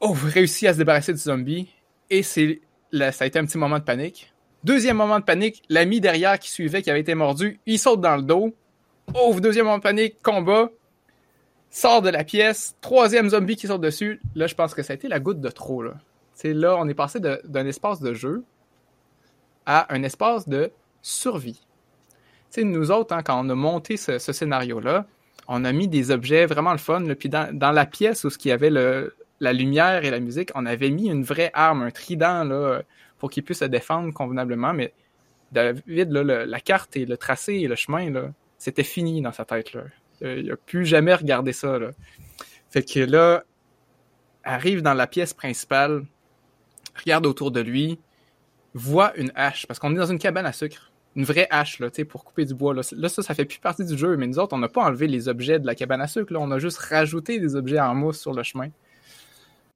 Oh, 0.00 0.14
réussit 0.14 0.66
à 0.66 0.72
se 0.72 0.78
débarrasser 0.78 1.12
du 1.12 1.18
zombie. 1.18 1.68
Et 2.08 2.22
c'est 2.22 2.60
ça 2.92 3.24
a 3.24 3.26
été 3.26 3.38
un 3.38 3.44
petit 3.44 3.58
moment 3.58 3.78
de 3.78 3.84
panique. 3.84 4.32
Deuxième 4.64 4.96
moment 4.96 5.20
de 5.20 5.24
panique, 5.24 5.62
l'ami 5.68 6.00
derrière 6.00 6.38
qui 6.38 6.50
suivait, 6.50 6.82
qui 6.82 6.90
avait 6.90 7.00
été 7.00 7.14
mordu, 7.14 7.60
il 7.66 7.78
saute 7.78 8.00
dans 8.00 8.16
le 8.16 8.22
dos. 8.22 8.54
Oh, 9.14 9.34
deuxième 9.40 9.66
moment 9.66 9.78
de 9.78 9.82
panique, 9.82 10.20
combat. 10.22 10.70
Sort 11.70 12.02
de 12.02 12.10
la 12.10 12.24
pièce. 12.24 12.74
Troisième 12.80 13.30
zombie 13.30 13.56
qui 13.56 13.68
saute 13.68 13.80
dessus. 13.80 14.20
Là, 14.34 14.46
je 14.46 14.54
pense 14.54 14.74
que 14.74 14.82
ça 14.82 14.92
a 14.92 14.96
été 14.96 15.08
la 15.08 15.20
goutte 15.20 15.40
de 15.40 15.48
trop. 15.48 15.82
Là, 15.82 16.76
on 16.78 16.88
est 16.88 16.94
passé 16.94 17.20
d'un 17.20 17.66
espace 17.66 18.00
de 18.00 18.12
jeu 18.12 18.42
à 19.66 19.92
un 19.94 20.02
espace 20.02 20.48
de 20.48 20.72
survie. 21.02 21.60
sais, 22.48 22.64
nous 22.64 22.90
autres, 22.90 23.14
hein, 23.14 23.22
quand 23.22 23.44
on 23.44 23.48
a 23.50 23.54
monté 23.54 23.96
ce, 23.96 24.18
scénario-là, 24.18 25.06
on 25.48 25.64
a 25.64 25.72
mis 25.72 25.86
des 25.86 26.10
objets 26.10 26.46
vraiment 26.46 26.72
le 26.72 26.78
fun. 26.78 27.04
puis 27.14 27.28
dans, 27.28 27.56
dans, 27.56 27.72
la 27.72 27.86
pièce 27.86 28.24
où 28.24 28.30
qu'il 28.30 28.48
y 28.48 28.52
avait 28.52 28.70
le, 28.70 29.14
la 29.40 29.52
lumière 29.52 30.04
et 30.04 30.10
la 30.10 30.20
musique, 30.20 30.50
on 30.54 30.66
avait 30.66 30.90
mis 30.90 31.08
une 31.08 31.24
vraie 31.24 31.50
arme, 31.54 31.82
un 31.82 31.90
trident, 31.90 32.46
pour 33.18 33.30
qu'il 33.30 33.42
puisse 33.42 33.60
se 33.60 33.64
défendre 33.64 34.12
convenablement. 34.12 34.72
Mais 34.72 34.92
David, 35.52 36.10
la 36.12 36.60
carte 36.60 36.96
et 36.96 37.06
le 37.06 37.16
tracé 37.16 37.54
et 37.54 37.68
le 37.68 37.74
chemin, 37.74 38.10
là, 38.10 38.32
c'était 38.58 38.84
fini 38.84 39.22
dans 39.22 39.32
sa 39.32 39.44
tête. 39.44 39.72
Là. 39.72 39.82
Il 40.20 40.46
n'a 40.46 40.56
plus 40.56 40.84
jamais 40.84 41.14
regardé 41.14 41.52
ça. 41.52 41.78
Fait 42.70 42.82
que 42.82 43.00
là, 43.00 43.44
arrive 44.44 44.82
dans 44.82 44.94
la 44.94 45.06
pièce 45.06 45.34
principale, 45.34 46.04
regarde 46.98 47.26
autour 47.26 47.50
de 47.50 47.60
lui, 47.60 47.98
voit 48.74 49.16
une 49.16 49.32
hache, 49.34 49.66
parce 49.66 49.80
qu'on 49.80 49.92
est 49.92 49.98
dans 49.98 50.06
une 50.06 50.18
cabane 50.18 50.46
à 50.46 50.52
sucre. 50.52 50.92
Une 51.16 51.24
vraie 51.24 51.48
hache, 51.50 51.80
là, 51.80 51.88
pour 52.08 52.24
couper 52.24 52.44
du 52.44 52.54
bois. 52.54 52.72
Là. 52.72 52.82
ça, 52.82 53.22
ça 53.22 53.34
fait 53.34 53.44
plus 53.44 53.58
partie 53.58 53.84
du 53.84 53.98
jeu, 53.98 54.16
mais 54.16 54.28
nous 54.28 54.38
autres, 54.38 54.54
on 54.54 54.58
n'a 54.58 54.68
pas 54.68 54.84
enlevé 54.84 55.08
les 55.08 55.26
objets 55.26 55.58
de 55.58 55.66
la 55.66 55.74
cabane 55.74 56.00
à 56.00 56.06
sucre. 56.06 56.32
On 56.38 56.50
a 56.52 56.60
juste 56.60 56.78
rajouté 56.78 57.40
des 57.40 57.56
objets 57.56 57.80
en 57.80 57.94
mousse 57.96 58.20
sur 58.20 58.32
le 58.32 58.44
chemin. 58.44 58.68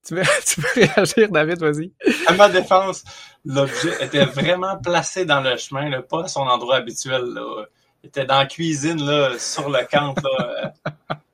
Tu 0.06 0.14
veux, 0.14 0.22
tu 0.46 0.60
réagir, 0.74 1.30
David, 1.30 1.58
vas-y. 1.58 1.92
À 2.26 2.34
ma 2.34 2.48
défense, 2.48 3.04
l'objet 3.44 4.04
était 4.04 4.24
vraiment 4.26 4.76
placé 4.76 5.24
dans 5.24 5.40
le 5.40 5.56
chemin, 5.56 5.88
là, 5.88 6.02
pas 6.02 6.24
à 6.24 6.28
son 6.28 6.42
endroit 6.42 6.76
habituel. 6.76 7.22
Là. 7.22 7.64
Il 8.02 8.08
était 8.08 8.26
dans 8.26 8.38
la 8.38 8.46
cuisine, 8.46 9.02
là, 9.02 9.38
sur 9.38 9.70
le 9.70 9.80
camp. 9.90 10.14
Là. 10.22 10.74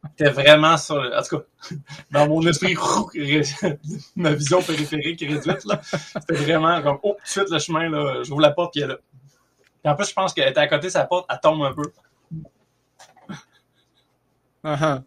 Il 0.04 0.26
était 0.26 0.30
vraiment 0.30 0.76
sur 0.76 1.02
le... 1.02 1.16
En 1.16 1.22
tout 1.22 1.38
cas, 1.38 1.44
dans 2.12 2.28
mon 2.28 2.46
esprit, 2.46 2.76
ma 4.16 4.32
vision 4.32 4.62
périphérique 4.62 5.20
réduite, 5.20 5.64
là, 5.64 5.80
c'était 5.82 6.34
vraiment 6.34 6.80
comme, 6.80 6.98
oh, 7.02 7.16
tout 7.18 7.24
de 7.24 7.28
suite, 7.28 7.50
le 7.50 7.58
chemin, 7.58 7.88
là, 7.88 8.22
j'ouvre 8.22 8.40
la 8.40 8.50
porte, 8.50 8.72
puis 8.72 8.82
elle 8.82 8.90
est 8.90 8.94
là. 8.94 8.98
Et 9.84 9.88
en 9.88 9.96
plus, 9.96 10.08
je 10.08 10.14
pense 10.14 10.32
qu'elle 10.32 10.48
était 10.48 10.60
à 10.60 10.68
côté 10.68 10.88
de 10.88 10.92
sa 10.92 11.04
porte, 11.04 11.26
elle 11.28 11.40
tombe 11.42 11.62
un 11.64 11.72
peu. 11.72 11.90
Uh 14.62 14.76
-huh. 14.76 15.02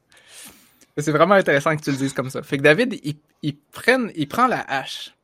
C'est 0.98 1.12
vraiment 1.12 1.36
intéressant 1.36 1.76
que 1.76 1.82
tu 1.82 1.92
le 1.92 1.98
dises 1.98 2.14
comme 2.14 2.30
ça. 2.30 2.44
Fait 2.44 2.58
que 2.58 2.64
David, 2.64 3.00
il, 3.42 3.58
prend 4.28 4.48
la 4.48 4.62
hache, 4.62 5.16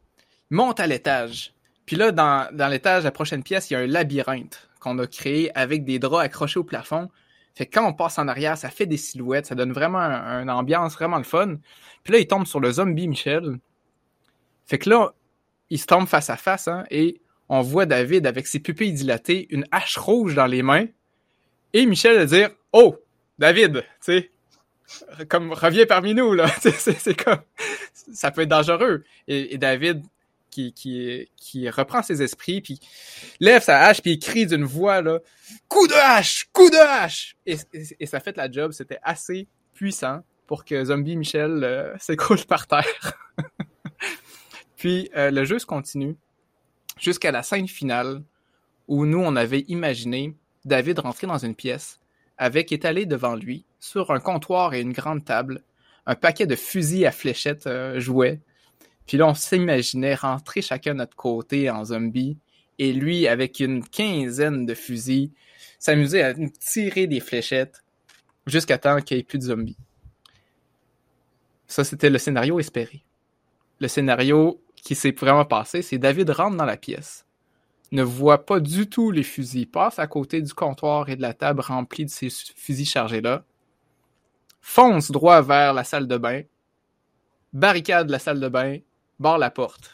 monte 0.49 0.79
à 0.79 0.87
l'étage. 0.87 1.53
Puis 1.85 1.95
là, 1.95 2.11
dans, 2.11 2.47
dans 2.53 2.67
l'étage, 2.67 3.03
la 3.03 3.11
prochaine 3.11 3.43
pièce, 3.43 3.69
il 3.69 3.73
y 3.73 3.75
a 3.75 3.79
un 3.79 3.87
labyrinthe 3.87 4.69
qu'on 4.79 4.97
a 4.99 5.07
créé 5.07 5.55
avec 5.55 5.83
des 5.83 5.99
draps 5.99 6.25
accrochés 6.25 6.59
au 6.59 6.63
plafond. 6.63 7.09
Fait 7.55 7.65
que 7.65 7.77
quand 7.77 7.87
on 7.87 7.93
passe 7.93 8.17
en 8.17 8.27
arrière, 8.27 8.57
ça 8.57 8.69
fait 8.69 8.85
des 8.85 8.97
silhouettes, 8.97 9.47
ça 9.47 9.55
donne 9.55 9.73
vraiment 9.73 9.99
une 9.99 10.49
ambiance 10.49 10.93
vraiment 10.93 11.17
le 11.17 11.23
fun. 11.23 11.57
Puis 12.03 12.13
là, 12.13 12.19
il 12.19 12.27
tombe 12.27 12.47
sur 12.47 12.59
le 12.59 12.71
zombie 12.71 13.07
Michel. 13.07 13.59
Fait 14.65 14.77
que 14.77 14.89
là, 14.89 15.13
il 15.69 15.79
se 15.79 15.85
tombe 15.85 16.07
face 16.07 16.29
à 16.29 16.37
face, 16.37 16.67
hein, 16.67 16.85
et 16.89 17.21
on 17.49 17.61
voit 17.61 17.85
David 17.85 18.27
avec 18.27 18.47
ses 18.47 18.59
pupilles 18.59 18.93
dilatées, 18.93 19.47
une 19.49 19.65
hache 19.71 19.97
rouge 19.97 20.35
dans 20.35 20.45
les 20.45 20.61
mains. 20.61 20.85
Et 21.73 21.85
Michel 21.85 22.17
va 22.17 22.25
dire 22.25 22.49
Oh, 22.71 22.97
David, 23.39 23.81
tu 23.81 23.83
sais, 23.99 24.31
comme 25.27 25.53
reviens 25.53 25.85
parmi 25.85 26.13
nous 26.13 26.33
là. 26.33 26.47
c'est 26.59 27.21
comme 27.21 27.41
ça 27.93 28.31
peut 28.31 28.41
être 28.41 28.49
dangereux. 28.49 29.03
Et, 29.27 29.57
David 29.57 30.03
qui, 30.49 30.73
qui, 30.73 31.29
qui 31.37 31.69
reprend 31.69 32.01
ses 32.01 32.23
esprits 32.23 32.61
puis 32.61 32.79
lève 33.39 33.61
sa 33.61 33.81
hache 33.81 34.01
puis 34.01 34.13
il 34.13 34.19
crie 34.19 34.47
d'une 34.47 34.63
voix 34.63 35.01
là 35.01 35.19
coup 35.67 35.87
de 35.87 35.93
hache, 35.93 36.47
coup 36.53 36.69
de 36.69 36.77
hache. 36.77 37.35
Et, 37.45 37.57
ça 38.05 38.19
fait 38.19 38.37
la 38.37 38.51
job. 38.51 38.71
C'était 38.71 38.99
assez 39.03 39.47
puissant 39.73 40.21
pour 40.47 40.65
que 40.65 40.83
Zombie 40.83 41.15
Michel 41.15 41.63
euh, 41.63 41.95
s'écroule 41.99 42.43
par 42.45 42.67
terre. 42.67 43.13
puis 44.77 45.09
euh, 45.15 45.31
le 45.31 45.45
jeu 45.45 45.59
se 45.59 45.65
continue 45.65 46.15
jusqu'à 46.99 47.31
la 47.31 47.43
scène 47.43 47.67
finale 47.67 48.23
où 48.87 49.05
nous 49.05 49.19
on 49.19 49.35
avait 49.35 49.65
imaginé 49.67 50.33
David 50.65 50.99
rentrer 50.99 51.27
dans 51.27 51.37
une 51.37 51.55
pièce 51.55 51.99
avec 52.37 52.71
étalé 52.71 53.05
devant 53.05 53.35
lui, 53.35 53.65
sur 53.79 54.11
un 54.11 54.19
comptoir 54.19 54.73
et 54.73 54.81
une 54.81 54.93
grande 54.93 55.23
table, 55.25 55.63
un 56.05 56.15
paquet 56.15 56.45
de 56.45 56.55
fusils 56.55 57.05
à 57.05 57.11
fléchettes 57.11 57.67
euh, 57.67 57.99
jouets. 57.99 58.41
Puis 59.05 59.17
là, 59.17 59.27
on 59.27 59.33
s'imaginait 59.33 60.15
rentrer 60.15 60.61
chacun 60.61 60.93
de 60.93 60.99
notre 60.99 61.15
côté 61.15 61.69
en 61.69 61.85
zombie, 61.85 62.37
et 62.77 62.93
lui, 62.93 63.27
avec 63.27 63.59
une 63.59 63.83
quinzaine 63.83 64.65
de 64.65 64.73
fusils, 64.73 65.31
s'amuser 65.79 66.21
à 66.21 66.33
tirer 66.59 67.07
des 67.07 67.19
fléchettes 67.19 67.83
jusqu'à 68.45 68.77
temps 68.77 69.01
qu'il 69.01 69.17
n'y 69.17 69.21
ait 69.21 69.23
plus 69.23 69.39
de 69.39 69.43
zombies. 69.43 69.77
Ça, 71.67 71.83
c'était 71.83 72.09
le 72.09 72.17
scénario 72.17 72.59
espéré. 72.59 73.03
Le 73.79 73.87
scénario 73.87 74.61
qui 74.75 74.95
s'est 74.95 75.11
vraiment 75.11 75.45
passé, 75.45 75.81
c'est 75.81 75.97
David 75.97 76.29
rentre 76.29 76.57
dans 76.57 76.65
la 76.65 76.77
pièce 76.77 77.25
ne 77.91 78.03
voit 78.03 78.45
pas 78.45 78.59
du 78.59 78.87
tout 78.87 79.11
les 79.11 79.23
fusils, 79.23 79.67
passe 79.67 79.99
à 79.99 80.07
côté 80.07 80.41
du 80.41 80.53
comptoir 80.53 81.09
et 81.09 81.15
de 81.15 81.21
la 81.21 81.33
table 81.33 81.61
remplie 81.61 82.05
de 82.05 82.09
ces 82.09 82.29
fusils 82.29 82.87
chargés-là, 82.87 83.43
fonce 84.61 85.11
droit 85.11 85.41
vers 85.41 85.73
la 85.73 85.83
salle 85.83 86.07
de 86.07 86.17
bain, 86.17 86.41
barricade 87.53 88.09
la 88.09 88.19
salle 88.19 88.39
de 88.39 88.47
bain, 88.47 88.77
barre 89.19 89.37
la 89.37 89.51
porte. 89.51 89.93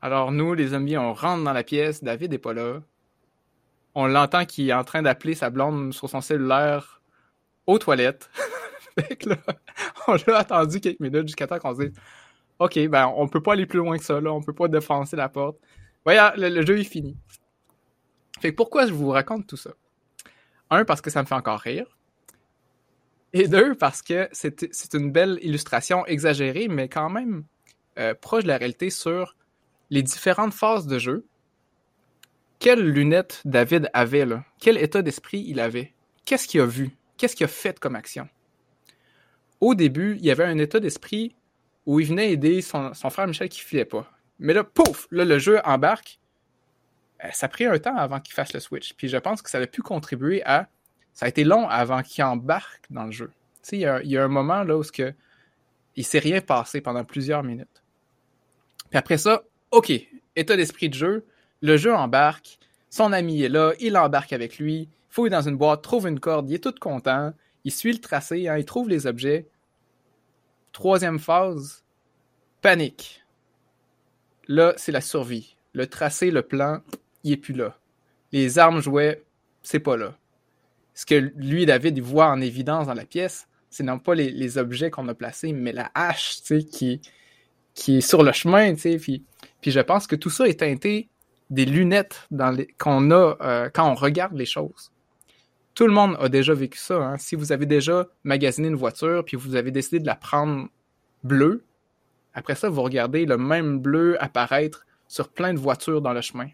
Alors 0.00 0.30
nous, 0.30 0.54
les 0.54 0.68
zombies, 0.68 0.96
on 0.96 1.12
rentre 1.12 1.44
dans 1.44 1.52
la 1.52 1.64
pièce, 1.64 2.02
David 2.04 2.30
n'est 2.30 2.38
pas 2.38 2.52
là. 2.52 2.80
On 3.94 4.06
l'entend 4.06 4.44
qui 4.44 4.68
est 4.68 4.72
en 4.72 4.84
train 4.84 5.02
d'appeler 5.02 5.34
sa 5.34 5.50
blonde 5.50 5.92
sur 5.92 6.08
son 6.08 6.20
cellulaire 6.20 7.00
aux 7.66 7.78
toilettes. 7.78 8.30
on 10.08 10.16
l'a 10.26 10.38
attendu 10.38 10.80
quelques 10.80 11.00
minutes 11.00 11.26
jusqu'à 11.26 11.46
temps 11.46 11.58
qu'on 11.58 11.74
se 11.74 11.82
dise 11.82 11.92
OK, 12.58 12.78
ben 12.88 13.12
on 13.16 13.28
peut 13.28 13.42
pas 13.42 13.52
aller 13.52 13.66
plus 13.66 13.78
loin 13.78 13.98
que 13.98 14.04
ça, 14.04 14.20
là, 14.20 14.32
on 14.32 14.42
peut 14.42 14.52
pas 14.52 14.68
défoncer 14.68 15.16
la 15.16 15.28
porte. 15.28 15.58
Voyez, 16.04 16.20
le, 16.36 16.64
jeu 16.64 16.78
est 16.78 16.84
fini. 16.84 17.16
Fait 18.40 18.52
pourquoi 18.52 18.86
je 18.86 18.92
vous 18.92 19.10
raconte 19.10 19.46
tout 19.46 19.56
ça? 19.56 19.70
Un, 20.70 20.84
parce 20.84 21.00
que 21.00 21.10
ça 21.10 21.22
me 21.22 21.26
fait 21.26 21.34
encore 21.34 21.60
rire. 21.60 21.97
Et 23.32 23.46
deux, 23.48 23.74
parce 23.74 24.02
que 24.02 24.28
c'est 24.32 24.94
une 24.94 25.12
belle 25.12 25.38
illustration 25.42 26.06
exagérée, 26.06 26.68
mais 26.68 26.88
quand 26.88 27.10
même 27.10 27.44
euh, 27.98 28.14
proche 28.14 28.44
de 28.44 28.48
la 28.48 28.56
réalité 28.56 28.90
sur 28.90 29.36
les 29.90 30.02
différentes 30.02 30.54
phases 30.54 30.86
de 30.86 30.98
jeu. 30.98 31.26
Quelles 32.58 32.84
lunettes 32.88 33.42
David 33.44 33.90
avait 33.92 34.24
là? 34.24 34.44
Quel 34.60 34.78
état 34.78 35.02
d'esprit 35.02 35.44
il 35.46 35.60
avait? 35.60 35.92
Qu'est-ce 36.24 36.48
qu'il 36.48 36.60
a 36.60 36.66
vu? 36.66 36.90
Qu'est-ce 37.16 37.36
qu'il 37.36 37.44
a 37.44 37.48
fait 37.48 37.78
comme 37.78 37.96
action? 37.96 38.28
Au 39.60 39.74
début, 39.74 40.16
il 40.18 40.24
y 40.24 40.30
avait 40.30 40.44
un 40.44 40.58
état 40.58 40.80
d'esprit 40.80 41.34
où 41.86 42.00
il 42.00 42.06
venait 42.06 42.32
aider 42.32 42.62
son, 42.62 42.92
frère 43.10 43.26
Michel 43.26 43.48
qui 43.48 43.60
filait 43.60 43.84
pas. 43.84 44.10
Mais 44.38 44.52
là, 44.52 44.62
pouf, 44.62 45.08
là, 45.10 45.24
le 45.24 45.38
jeu 45.38 45.60
embarque. 45.64 46.20
Euh, 47.24 47.28
ça 47.32 47.46
a 47.46 47.48
pris 47.48 47.66
un 47.66 47.78
temps 47.78 47.96
avant 47.96 48.20
qu'il 48.20 48.34
fasse 48.34 48.52
le 48.52 48.60
switch. 48.60 48.94
Puis 48.94 49.08
je 49.08 49.16
pense 49.16 49.42
que 49.42 49.50
ça 49.50 49.58
a 49.58 49.66
pu 49.66 49.82
contribuer 49.82 50.44
à. 50.44 50.68
Ça 51.18 51.26
a 51.26 51.28
été 51.28 51.42
long 51.42 51.68
avant 51.68 52.04
qu'il 52.04 52.22
embarque 52.22 52.84
dans 52.90 53.02
le 53.02 53.10
jeu. 53.10 53.32
Il 53.72 53.80
y, 53.80 54.16
a 54.16 54.24
un 54.24 54.28
moment 54.28 54.62
là 54.62 54.78
où 54.78 54.82
que, 54.84 55.12
il 55.96 56.04
s'est 56.04 56.20
rien 56.20 56.40
passé 56.40 56.80
pendant 56.80 57.04
plusieurs 57.04 57.42
minutes. 57.42 57.82
Puis 58.88 58.98
après 58.98 59.18
ça, 59.18 59.42
OK, 59.72 59.90
état 60.36 60.56
d'esprit 60.56 60.88
de 60.88 60.94
jeu, 60.94 61.26
le 61.60 61.76
jeu 61.76 61.92
embarque, 61.92 62.60
son 62.88 63.12
ami 63.12 63.42
est 63.42 63.48
là, 63.48 63.72
il 63.80 63.98
embarque 63.98 64.32
avec 64.32 64.60
lui, 64.60 64.88
fouille 65.08 65.28
dans 65.28 65.42
une 65.42 65.56
boîte, 65.56 65.82
trouve 65.82 66.06
une 66.06 66.20
corde, 66.20 66.48
il 66.48 66.54
est 66.54 66.62
tout 66.62 66.74
content, 66.80 67.32
il 67.64 67.72
suit 67.72 67.92
le 67.92 67.98
tracé, 67.98 68.46
hein, 68.46 68.56
il 68.56 68.64
trouve 68.64 68.88
les 68.88 69.08
objets. 69.08 69.48
Troisième 70.70 71.18
phase, 71.18 71.82
panique. 72.62 73.24
Là, 74.46 74.72
c'est 74.76 74.92
la 74.92 75.00
survie. 75.00 75.56
Le 75.72 75.88
tracé, 75.88 76.30
le 76.30 76.42
plan, 76.42 76.78
il 77.24 77.32
est 77.32 77.36
plus 77.38 77.54
là. 77.54 77.76
Les 78.30 78.60
armes 78.60 78.80
jouaient, 78.80 79.24
c'est 79.62 79.80
pas 79.80 79.96
là. 79.96 80.16
Ce 80.98 81.06
que 81.06 81.14
lui, 81.14 81.64
David, 81.64 81.96
il 81.96 82.02
voit 82.02 82.26
en 82.26 82.40
évidence 82.40 82.88
dans 82.88 82.94
la 82.94 83.04
pièce, 83.04 83.46
c'est 83.70 83.84
non 83.84 84.00
pas 84.00 84.16
les, 84.16 84.58
objets 84.58 84.90
qu'on 84.90 85.06
a 85.06 85.14
placés, 85.14 85.52
mais 85.52 85.70
la 85.70 85.92
hache, 85.94 86.40
qui, 86.42 87.00
est 87.86 88.00
sur 88.00 88.24
le 88.24 88.32
chemin, 88.32 88.74
tu 88.74 88.98
puis 88.98 89.22
je 89.64 89.78
pense 89.78 90.08
que 90.08 90.16
tout 90.16 90.28
ça 90.28 90.48
est 90.48 90.58
teinté 90.58 91.08
des 91.50 91.66
lunettes 91.66 92.28
qu'on 92.78 93.12
a 93.12 93.36
euh, 93.40 93.70
quand 93.72 93.88
on 93.88 93.94
regarde 93.94 94.36
les 94.36 94.44
choses. 94.44 94.90
Tout 95.76 95.86
le 95.86 95.92
monde 95.92 96.16
a 96.18 96.28
déjà 96.28 96.52
vécu 96.52 96.80
ça. 96.80 96.96
Hein. 96.96 97.16
Si 97.16 97.36
vous 97.36 97.52
avez 97.52 97.66
déjà 97.66 98.08
magasiné 98.24 98.66
une 98.66 98.74
voiture, 98.74 99.24
puis 99.24 99.36
vous 99.36 99.54
avez 99.54 99.70
décidé 99.70 100.00
de 100.00 100.06
la 100.06 100.16
prendre 100.16 100.66
bleue, 101.22 101.62
après 102.34 102.56
ça, 102.56 102.68
vous 102.68 102.82
regardez 102.82 103.24
le 103.24 103.38
même 103.38 103.78
bleu 103.78 104.20
apparaître 104.20 104.84
sur 105.06 105.28
plein 105.28 105.54
de 105.54 105.60
voitures 105.60 106.02
dans 106.02 106.12
le 106.12 106.22
chemin. 106.22 106.48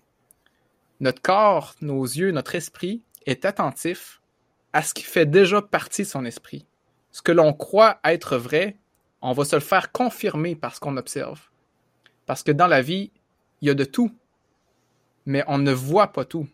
Notre 1.00 1.22
corps, 1.22 1.76
nos 1.80 2.04
yeux, 2.04 2.30
notre 2.30 2.54
esprit 2.56 3.02
est 3.24 3.46
attentif 3.46 4.20
à 4.74 4.82
ce 4.82 4.92
qui 4.92 5.04
fait 5.04 5.24
déjà 5.24 5.62
partie 5.62 6.02
de 6.02 6.08
son 6.08 6.24
esprit. 6.24 6.66
Ce 7.12 7.22
que 7.22 7.30
l'on 7.30 7.52
croit 7.52 8.00
être 8.04 8.36
vrai, 8.36 8.76
on 9.22 9.32
va 9.32 9.44
se 9.44 9.54
le 9.54 9.60
faire 9.62 9.92
confirmer 9.92 10.56
par 10.56 10.74
ce 10.74 10.80
qu'on 10.80 10.96
observe. 10.96 11.40
Parce 12.26 12.42
que 12.42 12.50
dans 12.50 12.66
la 12.66 12.82
vie, 12.82 13.12
il 13.60 13.68
y 13.68 13.70
a 13.70 13.74
de 13.74 13.84
tout, 13.84 14.12
mais 15.26 15.44
on 15.46 15.58
ne 15.58 15.72
voit 15.72 16.12
pas 16.12 16.24
tout. 16.24 16.48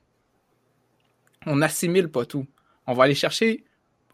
On 1.46 1.56
n'assimile 1.56 2.10
pas 2.10 2.26
tout. 2.26 2.46
On 2.86 2.92
va 2.92 3.04
aller 3.04 3.14
chercher 3.14 3.64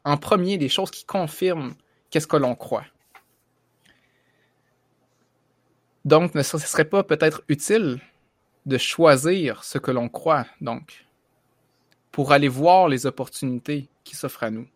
en 0.05 0.17
premier 0.17 0.57
des 0.57 0.69
choses 0.69 0.93
qui 0.93 1.05
confirment 1.05 1.75
qu'est-ce 2.11 2.29
que 2.29 2.37
l'on 2.37 2.55
croit. 2.55 2.87
Donc, 6.05 6.37
ne 6.37 6.43
ce 6.45 6.59
serait 6.59 6.85
pas 6.85 7.03
peut-être 7.03 7.43
utile 7.49 8.01
de 8.67 8.79
choisir 8.79 9.65
ce 9.65 9.79
que 9.79 9.91
l'on 9.91 10.09
croit, 10.09 10.47
donc, 10.61 11.06
pour 12.17 12.33
aller 12.33 12.49
voir 12.49 12.89
les 12.89 13.05
opportunités 13.05 13.91
qui 14.03 14.17
s'offrent 14.17 14.45
à 14.45 14.51
nous. 14.51 14.67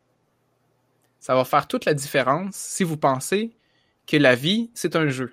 Ça 1.21 1.35
va 1.35 1.47
faire 1.47 1.67
toute 1.67 1.87
la 1.87 1.95
différence 1.95 2.55
si 2.55 2.85
vous 2.85 2.99
pensez 2.99 3.57
que 4.07 4.19
la 4.19 4.35
vie, 4.35 4.71
c'est 4.75 4.95
un 4.95 5.09
jeu, 5.09 5.33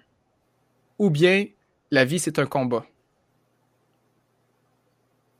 ou 1.00 1.10
bien 1.10 1.48
la 1.92 2.06
vie, 2.06 2.20
c'est 2.20 2.40
un 2.40 2.46
combat. 2.46 2.86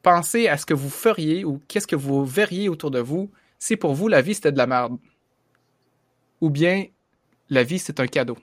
Pensez 0.02 0.50
à 0.50 0.58
ce 0.58 0.66
que 0.66 0.74
vous 0.74 0.90
feriez 0.90 1.46
ou 1.46 1.62
qu'est-ce 1.70 1.88
que 1.88 1.96
vous 1.96 2.26
verriez 2.26 2.68
autour 2.68 2.92
de 2.92 3.00
vous 3.00 3.32
si 3.60 3.78
pour 3.78 3.94
vous 3.94 4.10
la 4.10 4.22
vie, 4.22 4.36
c'était 4.36 4.52
de 4.52 4.58
la 4.58 4.68
merde. 4.68 4.98
Ou 6.42 6.50
bien 6.50 6.88
la 7.50 7.64
vie, 7.64 7.80
c'est 7.80 8.02
un 8.02 8.08
cadeau. 8.08 8.38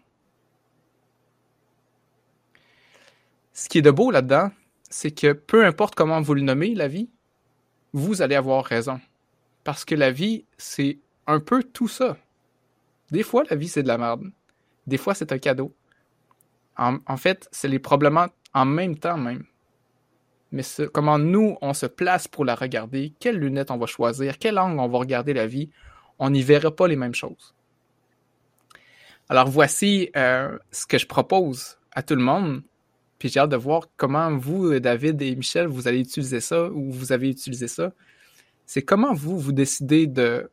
Ce 3.53 3.69
qui 3.69 3.77
est 3.77 3.83
de 3.83 3.91
beau 3.91 4.11
là-dedans, 4.11 4.51
c'est 4.89 5.11
que 5.11 5.35
peu 5.35 5.67
importe 5.67 5.95
comment 5.95 6.23
vous 6.23 6.33
le 6.33 6.41
nommez, 6.41 6.75
la 6.75 6.89
vie, 6.89 7.11
vous 7.95 8.21
allez 8.23 8.35
avoir 8.35 8.65
raison. 8.65 9.01
Parce 9.63 9.87
que 9.87 9.95
la 9.95 10.11
vie, 10.11 10.45
c'est 10.59 10.99
un 11.27 11.41
peu 11.41 11.63
tout 11.63 11.89
ça. 11.89 12.19
Des 13.11 13.23
fois, 13.23 13.45
la 13.49 13.57
vie, 13.57 13.69
c'est 13.69 13.85
de 13.85 13.89
la 13.89 13.97
merde. 13.97 14.25
Des 14.87 14.99
fois, 14.99 15.15
c'est 15.15 15.33
un 15.33 15.39
cadeau. 15.39 15.75
En, 16.77 17.17
fait, 17.17 17.49
c'est 17.53 17.69
les 17.69 17.79
probablement 17.79 18.27
en 18.53 18.65
même 18.65 18.99
temps 18.99 19.17
même. 19.17 19.45
Mais 20.51 20.63
comment 20.93 21.19
nous, 21.19 21.57
on 21.63 21.73
se 21.73 21.87
place 21.87 22.27
pour 22.27 22.45
la 22.45 22.57
regarder, 22.57 23.15
quelles 23.21 23.39
lunettes 23.39 23.71
on 23.71 23.79
va 23.79 23.87
choisir, 23.87 24.39
quel 24.39 24.59
angle 24.59 24.81
on 24.81 24.89
va 24.89 24.99
regarder 24.99 25.33
la 25.33 25.47
vie, 25.47 25.71
on 26.19 26.31
n'y 26.31 26.43
verra 26.43 26.75
pas 26.75 26.89
les 26.89 26.97
mêmes 26.97 27.15
choses. 27.15 27.55
Alors 29.29 29.49
voici 29.49 30.11
euh, 30.17 30.59
ce 30.73 30.85
que 30.87 30.99
je 30.99 31.07
propose 31.07 31.79
à 31.93 32.03
tout 32.03 32.17
le 32.17 32.23
monde 32.23 32.63
puis 33.25 33.33
j'ai 33.33 33.41
hâte 33.41 33.49
de 33.49 33.57
voir 33.57 33.89
comment 33.97 34.37
vous, 34.37 34.79
David 34.81 35.23
et 35.23 35.35
Michel, 35.35 35.67
vous 35.67 35.89
allez 35.89 36.01
utiliser 36.01 36.41
ça 36.41 36.69
ou 36.71 36.93
vous 36.93 37.11
avez 37.11 37.31
utilisé 37.31 37.69
ça. 37.69 37.91
C'est 38.67 38.83
comment 38.83 39.15
vous, 39.15 39.39
vous 39.39 39.53
décidez 39.53 40.07
de, 40.07 40.51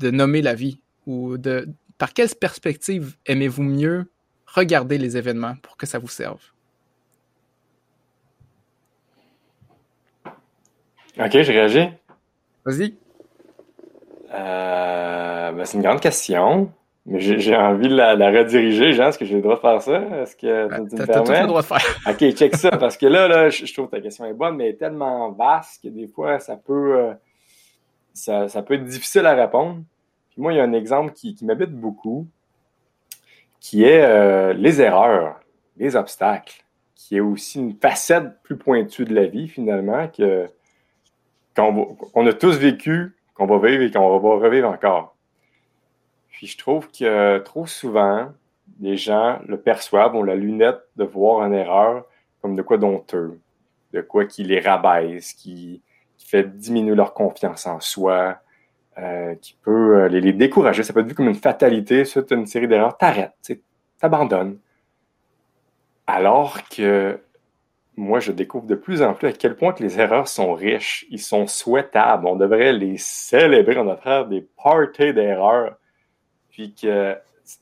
de 0.00 0.10
nommer 0.10 0.42
la 0.42 0.56
vie 0.56 0.80
ou 1.06 1.38
de 1.38 1.68
par 1.98 2.12
quelle 2.12 2.28
perspective 2.34 3.16
aimez-vous 3.26 3.62
mieux 3.62 4.10
regarder 4.44 4.98
les 4.98 5.16
événements 5.16 5.54
pour 5.62 5.76
que 5.76 5.86
ça 5.86 6.00
vous 6.00 6.08
serve? 6.08 6.42
Ok, 11.16 11.30
je 11.30 11.52
réagis. 11.52 11.90
Vas-y. 12.64 12.96
Euh, 14.32 15.52
ben, 15.52 15.64
c'est 15.64 15.76
une 15.76 15.84
grande 15.84 16.00
question. 16.00 16.72
Mais 17.10 17.18
j'ai 17.18 17.56
envie 17.56 17.88
de 17.88 17.96
la, 17.96 18.14
rediriger, 18.30 18.92
Jean. 18.92 19.08
Est-ce 19.08 19.18
que 19.18 19.24
j'ai 19.24 19.34
le 19.34 19.42
droit 19.42 19.56
de 19.56 19.60
faire 19.60 19.82
ça? 19.82 20.00
Est-ce 20.22 20.36
que 20.36 20.68
tu, 20.68 20.96
me 20.96 21.06
permets? 21.06 21.24
Tout 21.24 21.42
le 21.42 21.46
droit 21.48 21.62
de 21.62 21.66
faire. 21.66 22.00
OK, 22.08 22.30
check 22.36 22.54
ça. 22.54 22.70
Parce 22.70 22.96
que 22.96 23.06
là, 23.06 23.26
là 23.26 23.50
je, 23.50 23.72
trouve 23.74 23.86
que 23.86 23.96
ta 23.96 24.00
question 24.00 24.24
est 24.26 24.32
bonne, 24.32 24.54
mais 24.54 24.68
elle 24.68 24.74
est 24.74 24.78
tellement 24.78 25.32
vaste 25.32 25.82
que 25.82 25.88
des 25.88 26.06
fois, 26.06 26.38
ça 26.38 26.56
peut, 26.56 26.98
euh, 26.98 27.14
ça, 28.14 28.62
peut 28.62 28.74
être 28.74 28.84
difficile 28.84 29.26
à 29.26 29.34
répondre. 29.34 29.80
Puis 30.30 30.40
moi, 30.40 30.52
il 30.52 30.58
y 30.58 30.60
a 30.60 30.62
un 30.62 30.72
exemple 30.72 31.12
qui, 31.12 31.36
m'habite 31.42 31.72
beaucoup, 31.72 32.28
qui 33.58 33.82
est 33.82 34.04
euh, 34.04 34.52
les 34.52 34.80
erreurs, 34.80 35.40
les 35.76 35.96
obstacles, 35.96 36.64
qui 36.94 37.16
est 37.16 37.20
aussi 37.20 37.58
une 37.58 37.74
facette 37.74 38.40
plus 38.44 38.56
pointue 38.56 39.04
de 39.04 39.14
la 39.14 39.26
vie, 39.26 39.48
finalement, 39.48 40.06
que 40.06 40.46
qu'on 41.56 42.26
a 42.26 42.32
tous 42.32 42.56
vécu, 42.56 43.16
qu'on 43.34 43.46
va 43.46 43.58
vivre 43.68 43.82
et 43.82 43.90
qu'on 43.90 44.18
va 44.18 44.28
revivre 44.36 44.68
encore. 44.68 45.09
Puis 46.40 46.46
je 46.46 46.56
trouve 46.56 46.90
que 46.90 47.36
trop 47.40 47.66
souvent, 47.66 48.32
les 48.80 48.96
gens 48.96 49.40
le 49.46 49.60
perçoivent, 49.60 50.14
ont 50.14 50.22
la 50.22 50.34
lunette 50.34 50.80
de 50.96 51.04
voir 51.04 51.44
une 51.44 51.52
erreur 51.52 52.06
comme 52.40 52.56
de 52.56 52.62
quoi 52.62 52.78
d'honteux, 52.78 53.38
de 53.92 54.00
quoi 54.00 54.24
qui 54.24 54.42
les 54.44 54.58
rabaisse, 54.58 55.34
qui, 55.34 55.82
fait 56.16 56.44
diminuer 56.44 56.94
leur 56.94 57.12
confiance 57.12 57.66
en 57.66 57.78
soi, 57.80 58.38
euh, 58.96 59.34
qui 59.34 59.54
peut 59.62 60.04
euh, 60.04 60.08
les, 60.08 60.32
décourager. 60.32 60.82
Ça 60.82 60.94
peut 60.94 61.00
être 61.00 61.08
vu 61.08 61.14
comme 61.14 61.28
une 61.28 61.34
fatalité, 61.34 62.06
c'est 62.06 62.32
une 62.32 62.46
série 62.46 62.68
d'erreurs. 62.68 62.96
T'arrêtes, 62.96 63.52
t'abandonnes. 63.98 64.58
Alors 66.06 66.66
que 66.70 67.20
moi, 67.98 68.18
je 68.18 68.32
découvre 68.32 68.66
de 68.66 68.76
plus 68.76 69.02
en 69.02 69.12
plus 69.12 69.28
à 69.28 69.32
quel 69.32 69.56
point 69.56 69.74
que 69.74 69.82
les 69.82 70.00
erreurs 70.00 70.26
sont 70.26 70.54
riches, 70.54 71.04
ils 71.10 71.20
sont 71.20 71.46
souhaitables. 71.46 72.26
On 72.26 72.36
devrait 72.36 72.72
les 72.72 72.96
célébrer, 72.96 73.76
on 73.76 73.84
devrait 73.84 74.00
faire 74.00 74.26
des 74.26 74.40
parties 74.40 75.12
d'erreurs. 75.12 75.76
Puis 76.50 76.74
que 76.74 77.16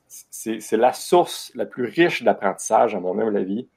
c'est 0.06 0.76
la 0.76 0.92
source 0.92 1.52
la 1.54 1.66
plus 1.66 1.84
riche 1.84 2.22
d'apprentissage, 2.22 2.94
à 2.94 3.00
mon 3.00 3.18
humble 3.18 3.36
avis. 3.36 3.68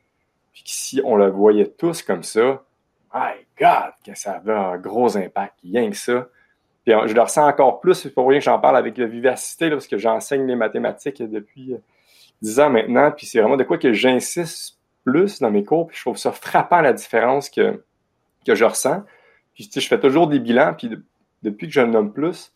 Puis 0.54 0.64
que 0.64 0.70
si 0.70 1.02
on 1.04 1.16
le 1.16 1.30
voyait 1.30 1.68
tous 1.68 2.02
comme 2.02 2.24
ça, 2.24 2.64
my 3.14 3.34
God, 3.60 3.94
que 4.06 4.18
ça 4.18 4.34
avait 4.34 4.54
un 4.54 4.78
gros 4.78 5.18
impact, 5.18 5.56
rien 5.64 5.90
que 5.90 5.98
ça. 5.98 6.28
Puis 6.86 6.94
je 7.06 7.14
le 7.14 7.22
ressens 7.22 7.48
encore 7.48 7.80
plus, 7.80 7.94
c'est 7.94 8.14
pour 8.14 8.28
rien 8.28 8.40
que 8.40 8.46
j'en 8.46 8.60
parle 8.60 8.78
avec 8.78 9.00
vivacité, 9.00 9.70
parce 9.70 9.88
que 9.88 9.98
j'enseigne 9.98 10.48
les 10.48 10.56
mathématiques 10.56 11.22
depuis 11.22 11.76
dix 12.42 12.60
ans 12.60 12.72
maintenant, 12.72 13.12
puis 13.12 13.28
c'est 13.28 13.40
vraiment 13.40 13.58
de 13.58 13.64
quoi 13.64 13.78
que 13.78 13.94
j'insiste 13.94 14.80
plus 15.04 15.40
dans 15.40 15.52
mes 15.52 15.64
cours, 15.64 15.88
puis 15.88 15.98
je 15.98 16.02
trouve 16.02 16.18
ça 16.18 16.32
frappant 16.32 16.82
la 16.82 16.94
différence 16.94 17.50
que, 17.50 17.84
que 18.46 18.56
je 18.56 18.66
ressens. 18.66 19.04
Puis 19.54 19.68
tu 19.68 19.74
sais, 19.74 19.82
je 19.82 19.88
fais 19.88 20.00
toujours 20.00 20.28
des 20.28 20.40
bilans, 20.40 20.74
puis 20.74 20.90
depuis 21.44 21.68
que 21.68 21.74
je 21.74 21.82
nomme 21.82 22.14
plus, 22.14 22.52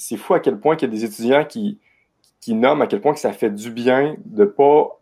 c'est 0.00 0.16
fou 0.16 0.34
à 0.34 0.40
quel 0.40 0.58
point 0.58 0.76
il 0.76 0.82
y 0.82 0.84
a 0.86 0.88
des 0.88 1.04
étudiants 1.04 1.44
qui, 1.44 1.78
nomment 2.48 2.82
à 2.82 2.86
quel 2.86 3.00
point 3.00 3.12
que 3.12 3.20
ça 3.20 3.32
fait 3.32 3.50
du 3.50 3.70
bien 3.70 4.16
de 4.24 4.44
pas 4.44 4.98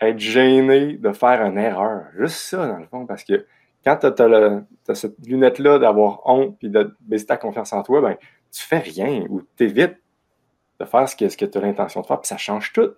être 0.00 0.18
gêné 0.18 0.98
de 0.98 1.12
faire 1.12 1.42
une 1.42 1.58
erreur. 1.58 2.04
Juste 2.18 2.36
ça, 2.36 2.66
dans 2.66 2.78
le 2.78 2.86
fond, 2.86 3.06
parce 3.06 3.24
que 3.24 3.46
quand 3.84 3.96
tu 3.96 4.06
as, 4.06 4.94
cette 4.94 5.16
lunette-là 5.26 5.78
d'avoir 5.78 6.20
honte 6.28 6.56
puis 6.58 6.68
de 6.68 6.94
baisser 7.00 7.26
ta 7.26 7.36
confiance 7.36 7.72
en 7.72 7.82
toi, 7.82 8.00
ben, 8.02 8.16
tu 8.52 8.62
fais 8.62 8.78
rien 8.78 9.24
ou 9.30 9.42
tu 9.56 9.64
évites 9.64 9.96
de 10.78 10.84
faire 10.84 11.08
ce 11.08 11.16
que, 11.16 11.28
ce 11.28 11.36
que 11.36 11.46
tu 11.46 11.56
as 11.56 11.60
l'intention 11.60 12.02
de 12.02 12.06
faire, 12.06 12.20
puis 12.20 12.28
ça 12.28 12.36
change 12.36 12.72
tout. 12.72 12.90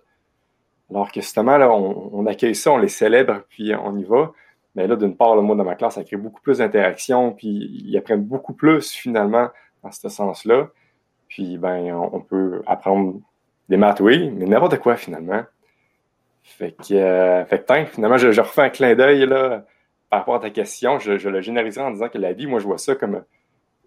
Alors 0.89 1.11
que 1.11 1.21
justement, 1.21 1.57
là, 1.57 1.71
on, 1.71 2.25
accueille 2.25 2.53
ça, 2.55 2.71
on 2.71 2.77
les 2.77 2.89
célèbre, 2.89 3.43
puis 3.49 3.73
on 3.75 3.97
y 3.97 4.03
va. 4.03 4.33
Mais 4.75 4.87
là, 4.87 4.95
d'une 4.97 5.15
part, 5.15 5.35
le 5.35 5.41
moi, 5.41 5.55
dans 5.55 5.63
ma 5.63 5.75
classe, 5.75 5.95
ça 5.95 6.03
crée 6.03 6.17
beaucoup 6.17 6.41
plus 6.41 6.57
d'interactions, 6.57 7.31
puis 7.31 7.81
ils 7.85 7.97
apprennent 7.97 8.25
beaucoup 8.25 8.53
plus, 8.53 8.91
finalement, 8.91 9.47
dans 9.83 9.91
ce 9.91 10.09
sens-là. 10.09 10.69
Puis, 11.27 11.57
ben, 11.57 11.93
on, 11.93 12.21
peut 12.21 12.61
apprendre 12.65 13.19
des 13.69 13.77
maths, 13.77 13.99
oui, 13.99 14.29
mais 14.31 14.45
n'importe 14.45 14.79
quoi, 14.79 14.95
finalement. 14.95 15.43
Fait 16.43 16.71
que, 16.71 16.93
euh, 16.93 17.45
fait 17.45 17.65
que 17.65 17.85
finalement, 17.85 18.17
je, 18.17 18.39
refais 18.39 18.61
un 18.61 18.69
clin 18.69 18.95
d'œil, 18.95 19.25
là, 19.25 19.65
par 20.09 20.19
rapport 20.19 20.35
à 20.35 20.39
ta 20.39 20.49
question. 20.49 20.99
Je, 20.99 21.17
je 21.17 21.29
le 21.29 21.41
génériserai 21.41 21.85
en 21.85 21.91
disant 21.91 22.09
que 22.09 22.17
la 22.17 22.33
vie, 22.33 22.47
moi, 22.47 22.59
je 22.59 22.65
vois 22.65 22.77
ça 22.77 22.95
comme 22.95 23.23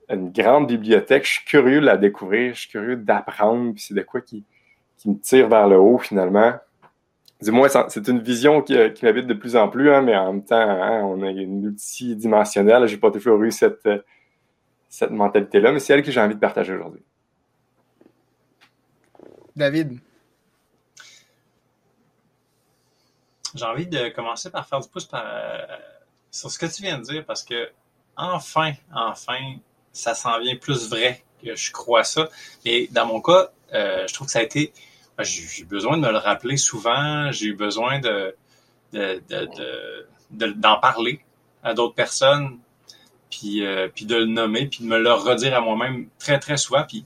une 0.08 0.30
grande 0.30 0.66
bibliothèque. 0.66 1.24
Je 1.24 1.32
suis 1.32 1.44
curieux 1.44 1.80
de 1.80 1.86
la 1.86 1.96
découvrir, 1.96 2.54
je 2.54 2.60
suis 2.60 2.70
curieux 2.70 2.96
d'apprendre, 2.96 3.74
puis 3.74 3.82
c'est 3.82 3.94
de 3.94 4.02
quoi 4.02 4.20
qui, 4.20 4.44
qui 4.96 5.10
me 5.10 5.18
tire 5.18 5.48
vers 5.48 5.68
le 5.68 5.78
haut, 5.78 5.98
finalement 5.98 6.54
du 7.40 7.52
moins, 7.52 7.68
c'est 7.68 8.08
une 8.08 8.20
vision 8.20 8.62
qui, 8.62 8.74
qui 8.94 9.04
m'habite 9.04 9.26
de 9.26 9.34
plus 9.34 9.54
en 9.54 9.68
plus, 9.68 9.90
hein, 9.92 10.02
mais 10.02 10.16
en 10.16 10.32
même 10.32 10.44
temps, 10.44 10.56
hein, 10.56 11.02
on 11.04 11.22
est 11.22 11.46
multidimensionnel. 11.46 12.86
J'ai 12.88 12.96
pas 12.96 13.12
toujours 13.12 13.40
eu 13.42 13.52
cette, 13.52 13.88
cette 14.88 15.10
mentalité-là, 15.10 15.70
mais 15.70 15.78
c'est 15.78 15.92
elle 15.92 16.02
que 16.02 16.10
j'ai 16.10 16.20
envie 16.20 16.34
de 16.34 16.40
partager 16.40 16.74
aujourd'hui. 16.74 17.02
David? 19.58 19.98
J'ai 23.54 23.64
envie 23.64 23.86
de 23.86 24.08
commencer 24.08 24.50
par 24.50 24.66
faire 24.66 24.80
du 24.80 24.88
pouce 24.88 25.08
euh, 25.12 25.66
sur 26.30 26.50
ce 26.50 26.58
que 26.58 26.66
tu 26.66 26.82
viens 26.82 26.98
de 26.98 27.02
dire 27.02 27.24
parce 27.26 27.42
que 27.42 27.70
enfin, 28.16 28.72
enfin, 28.94 29.56
ça 29.92 30.14
s'en 30.14 30.38
vient 30.38 30.56
plus 30.56 30.88
vrai 30.88 31.24
que 31.42 31.54
je 31.54 31.72
crois 31.72 32.04
ça. 32.04 32.28
Et 32.64 32.88
dans 32.92 33.06
mon 33.06 33.20
cas, 33.20 33.50
euh, 33.74 34.06
je 34.06 34.14
trouve 34.14 34.26
que 34.26 34.32
ça 34.32 34.40
a 34.40 34.42
été 34.42 34.72
j'ai 35.22 35.62
eu 35.62 35.64
besoin 35.64 35.96
de 35.96 36.02
me 36.02 36.10
le 36.10 36.18
rappeler 36.18 36.56
souvent, 36.56 37.30
j'ai 37.32 37.46
eu 37.46 37.54
besoin 37.54 37.98
de, 38.00 38.34
d'en 40.30 40.78
parler 40.78 41.20
à 41.62 41.74
d'autres 41.74 41.94
personnes, 41.94 42.58
puis, 43.30 43.64
euh, 43.64 43.88
puis 43.92 44.06
de 44.06 44.16
le 44.16 44.26
nommer, 44.26 44.66
puis 44.66 44.84
de 44.84 44.88
me 44.88 44.98
le 44.98 45.12
redire 45.12 45.56
à 45.56 45.60
moi-même 45.60 46.08
très, 46.18 46.38
très 46.38 46.56
souvent. 46.56 46.84
Puis 46.84 47.04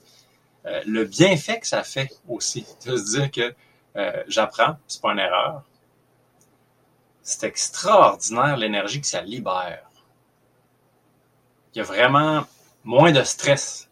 euh, 0.65 0.81
le 0.85 1.05
bienfait 1.05 1.59
que 1.59 1.67
ça 1.67 1.83
fait 1.83 2.09
aussi, 2.27 2.65
de 2.85 2.95
se 2.95 3.17
dire 3.17 3.31
que 3.31 3.53
euh, 3.95 4.23
j'apprends, 4.27 4.77
c'est 4.87 5.01
pas 5.01 5.11
une 5.11 5.19
erreur. 5.19 5.63
C'est 7.21 7.43
extraordinaire 7.43 8.57
l'énergie 8.57 9.01
que 9.01 9.07
ça 9.07 9.21
libère. 9.21 9.89
Il 11.73 11.79
y 11.79 11.81
a 11.81 11.83
vraiment 11.83 12.45
moins 12.83 13.11
de 13.11 13.23
stress. 13.23 13.89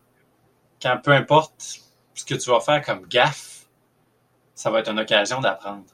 Quand 0.81 0.97
peu 1.03 1.11
importe 1.11 1.81
ce 2.13 2.25
que 2.25 2.35
tu 2.35 2.49
vas 2.49 2.59
faire 2.59 2.83
comme 2.83 3.05
gaffe, 3.07 3.65
ça 4.55 4.69
va 4.69 4.79
être 4.79 4.91
une 4.91 4.99
occasion 4.99 5.41
d'apprendre. 5.41 5.85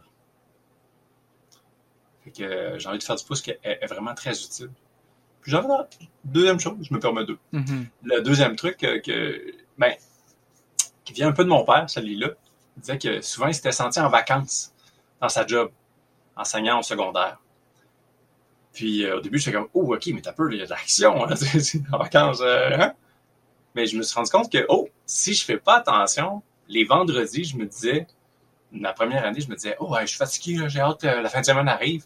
Fait 2.23 2.31
que 2.31 2.43
euh, 2.43 2.79
j'ai 2.79 2.89
envie 2.89 2.97
de 2.97 3.03
faire 3.03 3.15
du 3.15 3.23
pouce 3.23 3.41
qui 3.41 3.51
est, 3.51 3.85
vraiment 3.87 4.13
très 4.13 4.31
utile. 4.31 4.69
Puis 5.41 5.51
j'en 5.51 5.87
deuxième 6.23 6.59
chose, 6.59 6.75
je 6.81 6.93
me 6.93 6.99
permets 6.99 7.25
deux. 7.25 7.39
Mm-hmm. 7.53 7.85
Le 8.03 8.21
deuxième 8.21 8.55
truc 8.55 8.83
euh, 8.83 8.99
que, 8.99 9.53
ben, 9.77 9.93
qui 11.07 11.13
vient 11.13 11.29
un 11.29 11.31
peu 11.31 11.45
de 11.45 11.49
mon 11.49 11.63
père, 11.63 11.89
celui-là, 11.89 12.31
il 12.75 12.81
disait 12.81 12.97
que 12.97 13.21
souvent 13.21 13.47
il 13.47 13.55
s'était 13.55 13.71
senti 13.71 13.97
en 13.99 14.09
vacances 14.09 14.73
dans 15.21 15.29
sa 15.29 15.47
job, 15.47 15.71
enseignant 16.35 16.79
au 16.79 16.83
secondaire. 16.83 17.39
Puis 18.73 19.05
euh, 19.05 19.17
au 19.17 19.21
début, 19.21 19.39
j'étais 19.39 19.55
comme, 19.55 19.69
oh, 19.73 19.95
ok, 19.95 20.07
mais 20.07 20.19
t'as 20.19 20.33
peur, 20.33 20.51
il 20.51 20.59
y 20.59 20.61
a 20.61 20.65
de 20.65 20.69
l'action 20.69 21.21
en 21.91 21.97
vacances. 21.97 22.41
Hein? 22.41 22.93
Mais 23.73 23.85
je 23.85 23.97
me 23.97 24.03
suis 24.03 24.15
rendu 24.15 24.29
compte 24.29 24.51
que, 24.51 24.65
oh, 24.67 24.89
si 25.05 25.33
je 25.33 25.45
fais 25.45 25.55
pas 25.55 25.77
attention, 25.77 26.43
les 26.67 26.83
vendredis, 26.83 27.45
je 27.45 27.55
me 27.55 27.65
disais, 27.65 28.05
la 28.73 28.91
première 28.91 29.23
année, 29.23 29.39
je 29.39 29.47
me 29.47 29.55
disais, 29.55 29.77
oh, 29.79 29.95
je 30.01 30.07
suis 30.07 30.17
fatigué, 30.17 30.67
j'ai 30.67 30.81
hâte 30.81 30.99
que 30.99 31.07
la 31.07 31.29
fin 31.29 31.39
de 31.39 31.45
semaine 31.45 31.69
arrive. 31.69 32.05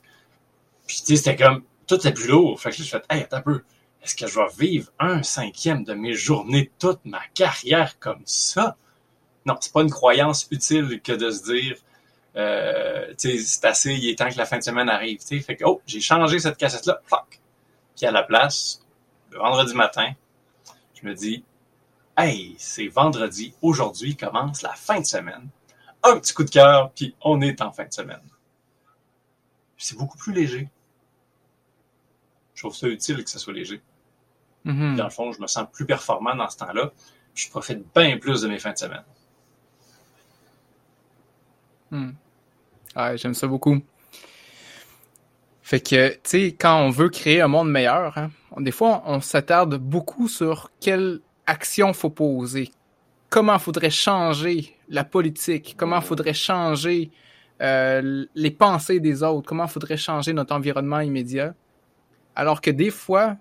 Puis, 0.85 0.97
tu 0.97 1.05
sais, 1.05 1.15
c'était 1.15 1.43
comme, 1.43 1.63
tout 1.87 2.07
est 2.07 2.13
plus 2.13 2.27
lourd. 2.27 2.61
Fait 2.61 2.69
que 2.69 2.77
là, 2.77 2.83
je 2.85 2.89
fais, 2.89 3.01
hey, 3.09 3.23
attends 3.23 3.37
un 3.37 3.41
peu. 3.41 3.63
Est-ce 4.03 4.15
que 4.15 4.27
je 4.27 4.35
vais 4.35 4.47
vivre 4.59 4.91
un 4.99 5.23
cinquième 5.23 5.83
de 5.83 5.93
mes 5.95 6.13
journées, 6.13 6.71
toute 6.77 7.03
ma 7.03 7.21
carrière 7.33 7.97
comme 7.97 8.21
ça? 8.25 8.77
Non, 9.45 9.55
c'est 9.59 9.73
pas 9.73 9.81
une 9.81 9.89
croyance 9.89 10.47
utile 10.51 11.01
que 11.01 11.13
de 11.13 11.31
se 11.31 11.43
dire, 11.43 11.77
euh, 12.35 13.13
tu 13.17 13.31
sais, 13.31 13.37
c'est 13.39 13.65
assez, 13.65 13.93
il 13.93 14.09
est 14.09 14.17
temps 14.17 14.29
que 14.29 14.37
la 14.37 14.45
fin 14.45 14.57
de 14.57 14.63
semaine 14.63 14.89
arrive. 14.89 15.19
Tu 15.19 15.27
sais, 15.27 15.39
fait 15.39 15.55
que, 15.55 15.63
oh, 15.65 15.81
j'ai 15.85 15.99
changé 16.01 16.39
cette 16.39 16.57
cassette-là, 16.57 17.01
fuck. 17.05 17.39
Puis 17.95 18.05
à 18.05 18.11
la 18.11 18.23
place, 18.23 18.81
le 19.31 19.39
vendredi 19.39 19.73
matin, 19.73 20.13
je 20.93 21.07
me 21.07 21.13
dis, 21.13 21.43
hey, 22.17 22.55
c'est 22.57 22.87
vendredi, 22.87 23.53
aujourd'hui 23.61 24.15
commence 24.15 24.61
la 24.61 24.73
fin 24.73 24.99
de 24.99 25.05
semaine 25.05 25.49
un 26.03 26.19
petit 26.19 26.33
coup 26.33 26.43
de 26.43 26.49
cœur, 26.49 26.91
puis 26.93 27.15
on 27.21 27.41
est 27.41 27.61
en 27.61 27.71
fin 27.71 27.85
de 27.85 27.93
semaine. 27.93 28.21
C'est 29.77 29.97
beaucoup 29.97 30.17
plus 30.17 30.33
léger. 30.33 30.69
Je 32.53 32.63
trouve 32.63 32.75
ça 32.75 32.87
utile 32.87 33.23
que 33.23 33.29
ce 33.29 33.39
soit 33.39 33.53
léger. 33.53 33.81
Mm-hmm. 34.65 34.95
Dans 34.95 35.03
le 35.05 35.09
fond, 35.09 35.31
je 35.31 35.41
me 35.41 35.47
sens 35.47 35.65
plus 35.71 35.85
performant 35.85 36.35
dans 36.35 36.49
ce 36.49 36.57
temps-là. 36.57 36.91
Je 37.33 37.49
profite 37.49 37.83
bien 37.95 38.17
plus 38.17 38.41
de 38.41 38.47
mes 38.47 38.59
fins 38.59 38.73
de 38.73 38.77
semaine. 38.77 39.03
Hmm. 41.91 42.11
j'aime 43.15 43.33
ça 43.33 43.47
beaucoup. 43.47 43.81
Fait 45.61 45.79
que, 45.79 46.09
tu 46.09 46.19
sais, 46.23 46.55
quand 46.59 46.81
on 46.81 46.89
veut 46.89 47.09
créer 47.09 47.41
un 47.41 47.47
monde 47.47 47.69
meilleur, 47.69 48.17
hein, 48.17 48.31
des 48.57 48.71
fois, 48.71 49.03
on, 49.05 49.21
s'attarde 49.21 49.75
beaucoup 49.75 50.27
sur 50.27 50.71
quelle 50.79 51.19
action 51.45 51.93
faut 51.93 52.09
poser, 52.09 52.71
comment 53.29 53.59
faudrait 53.59 53.89
changer 53.89 54.75
la 54.89 55.03
politique, 55.03 55.75
comment 55.77 56.01
faudrait 56.01 56.33
changer 56.33 57.11
euh, 57.61 58.25
les 58.35 58.51
pensées 58.51 58.99
des 58.99 59.23
autres, 59.23 59.47
comment 59.47 59.67
faudrait 59.67 59.97
changer 59.97 60.33
notre 60.33 60.53
environnement 60.53 60.99
immédiat? 60.99 61.53
Alors 62.35 62.59
que 62.59 62.71
des 62.71 62.89
fois, 62.89 63.37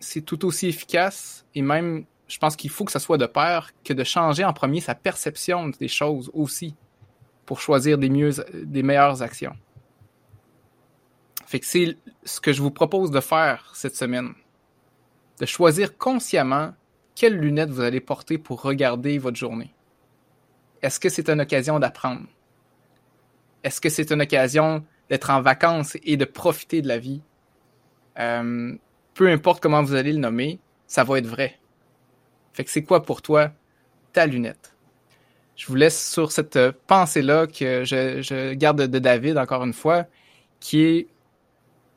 c'est 0.00 0.22
tout 0.22 0.44
aussi 0.44 0.66
efficace 0.68 1.46
et 1.54 1.62
même, 1.62 2.04
je 2.28 2.38
pense 2.38 2.56
qu'il 2.56 2.70
faut 2.70 2.84
que 2.84 2.92
ça 2.92 3.00
soit 3.00 3.18
de 3.18 3.26
pair 3.26 3.70
que 3.84 3.92
de 3.92 4.04
changer 4.04 4.44
en 4.44 4.52
premier 4.52 4.80
sa 4.80 4.94
perception 4.94 5.68
des 5.68 5.88
choses 5.88 6.30
aussi 6.34 6.74
pour 7.50 7.60
choisir 7.60 7.98
des, 7.98 8.10
mieux, 8.10 8.30
meilleures 8.64 9.22
actions. 9.22 9.56
Fait 11.46 11.58
que 11.58 11.66
c'est 11.66 11.96
ce 12.22 12.40
que 12.40 12.52
je 12.52 12.62
vous 12.62 12.70
propose 12.70 13.10
de 13.10 13.18
faire 13.18 13.72
cette 13.74 13.96
semaine. 13.96 14.34
De 15.40 15.46
choisir 15.46 15.98
consciemment 15.98 16.74
quelles 17.16 17.36
lunettes 17.36 17.70
vous 17.70 17.80
allez 17.80 17.98
porter 17.98 18.38
pour 18.38 18.62
regarder 18.62 19.18
votre 19.18 19.36
journée. 19.36 19.74
est-ce 20.80 21.00
que 21.00 21.08
c'est 21.08 21.28
une 21.28 21.40
occasion 21.40 21.80
d'apprendre? 21.80 22.28
Est-ce 23.64 23.80
que 23.80 23.88
c'est 23.88 24.12
une 24.12 24.22
occasion 24.22 24.84
d'être 25.08 25.30
en 25.30 25.42
vacances 25.42 25.96
et 26.04 26.16
de 26.16 26.24
profiter 26.24 26.82
de 26.82 26.86
la 26.86 26.98
vie? 26.98 27.20
Euh, 28.20 28.76
peu 29.14 29.28
importe 29.28 29.60
comment 29.60 29.82
vous 29.82 29.94
allez 29.94 30.12
le 30.12 30.20
nommer, 30.20 30.60
ça 30.86 31.02
va 31.02 31.18
être 31.18 31.26
vrai. 31.26 31.58
Fait 32.52 32.62
que 32.62 32.70
c'est 32.70 32.84
quoi 32.84 33.02
pour 33.02 33.22
toi 33.22 33.50
ta 34.12 34.24
lunette? 34.24 34.76
Je 35.60 35.66
vous 35.66 35.74
laisse 35.74 36.10
sur 36.10 36.32
cette 36.32 36.58
pensée-là 36.86 37.46
que 37.46 37.84
je, 37.84 38.22
je 38.22 38.54
garde 38.54 38.80
de 38.80 38.98
David, 38.98 39.36
encore 39.36 39.62
une 39.62 39.74
fois, 39.74 40.06
qui 40.58 40.80
est 40.80 41.06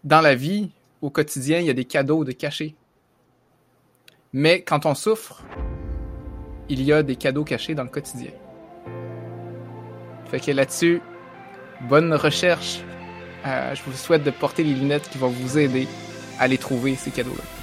dans 0.04 0.20
la 0.20 0.36
vie, 0.36 0.70
au 1.02 1.10
quotidien, 1.10 1.60
il 1.60 1.68
y 1.68 1.70
a 1.70 1.74
des 1.74 1.86
cadeaux 1.86 2.26
de 2.26 2.34
cachés. 2.34 2.76
Mais 4.34 4.64
quand 4.64 4.86
on 4.86 4.94
souffre, 4.96 5.44
il 6.68 6.82
y 6.82 6.92
a 6.92 7.04
des 7.04 7.16
cadeaux 7.16 7.46
cachés 7.46 7.74
dans 7.74 7.84
le 7.84 7.90
quotidien. 7.90 8.32
Fait 10.26 10.42
que 10.42 10.52
là-dessus, 10.52 11.02
bonne 11.88 12.14
recherche. 12.14 12.82
Euh, 13.46 13.74
je 13.76 13.82
vous 13.84 13.94
souhaite 13.94 14.26
de 14.26 14.32
porter 14.32 14.66
les 14.66 14.74
lunettes 14.74 15.10
qui 15.10 15.18
vont 15.18 15.30
vous 15.30 15.58
aider 15.58 15.88
à 16.38 16.50
les 16.50 16.58
trouver, 16.58 16.96
ces 16.96 17.12
cadeaux-là. 17.12 17.63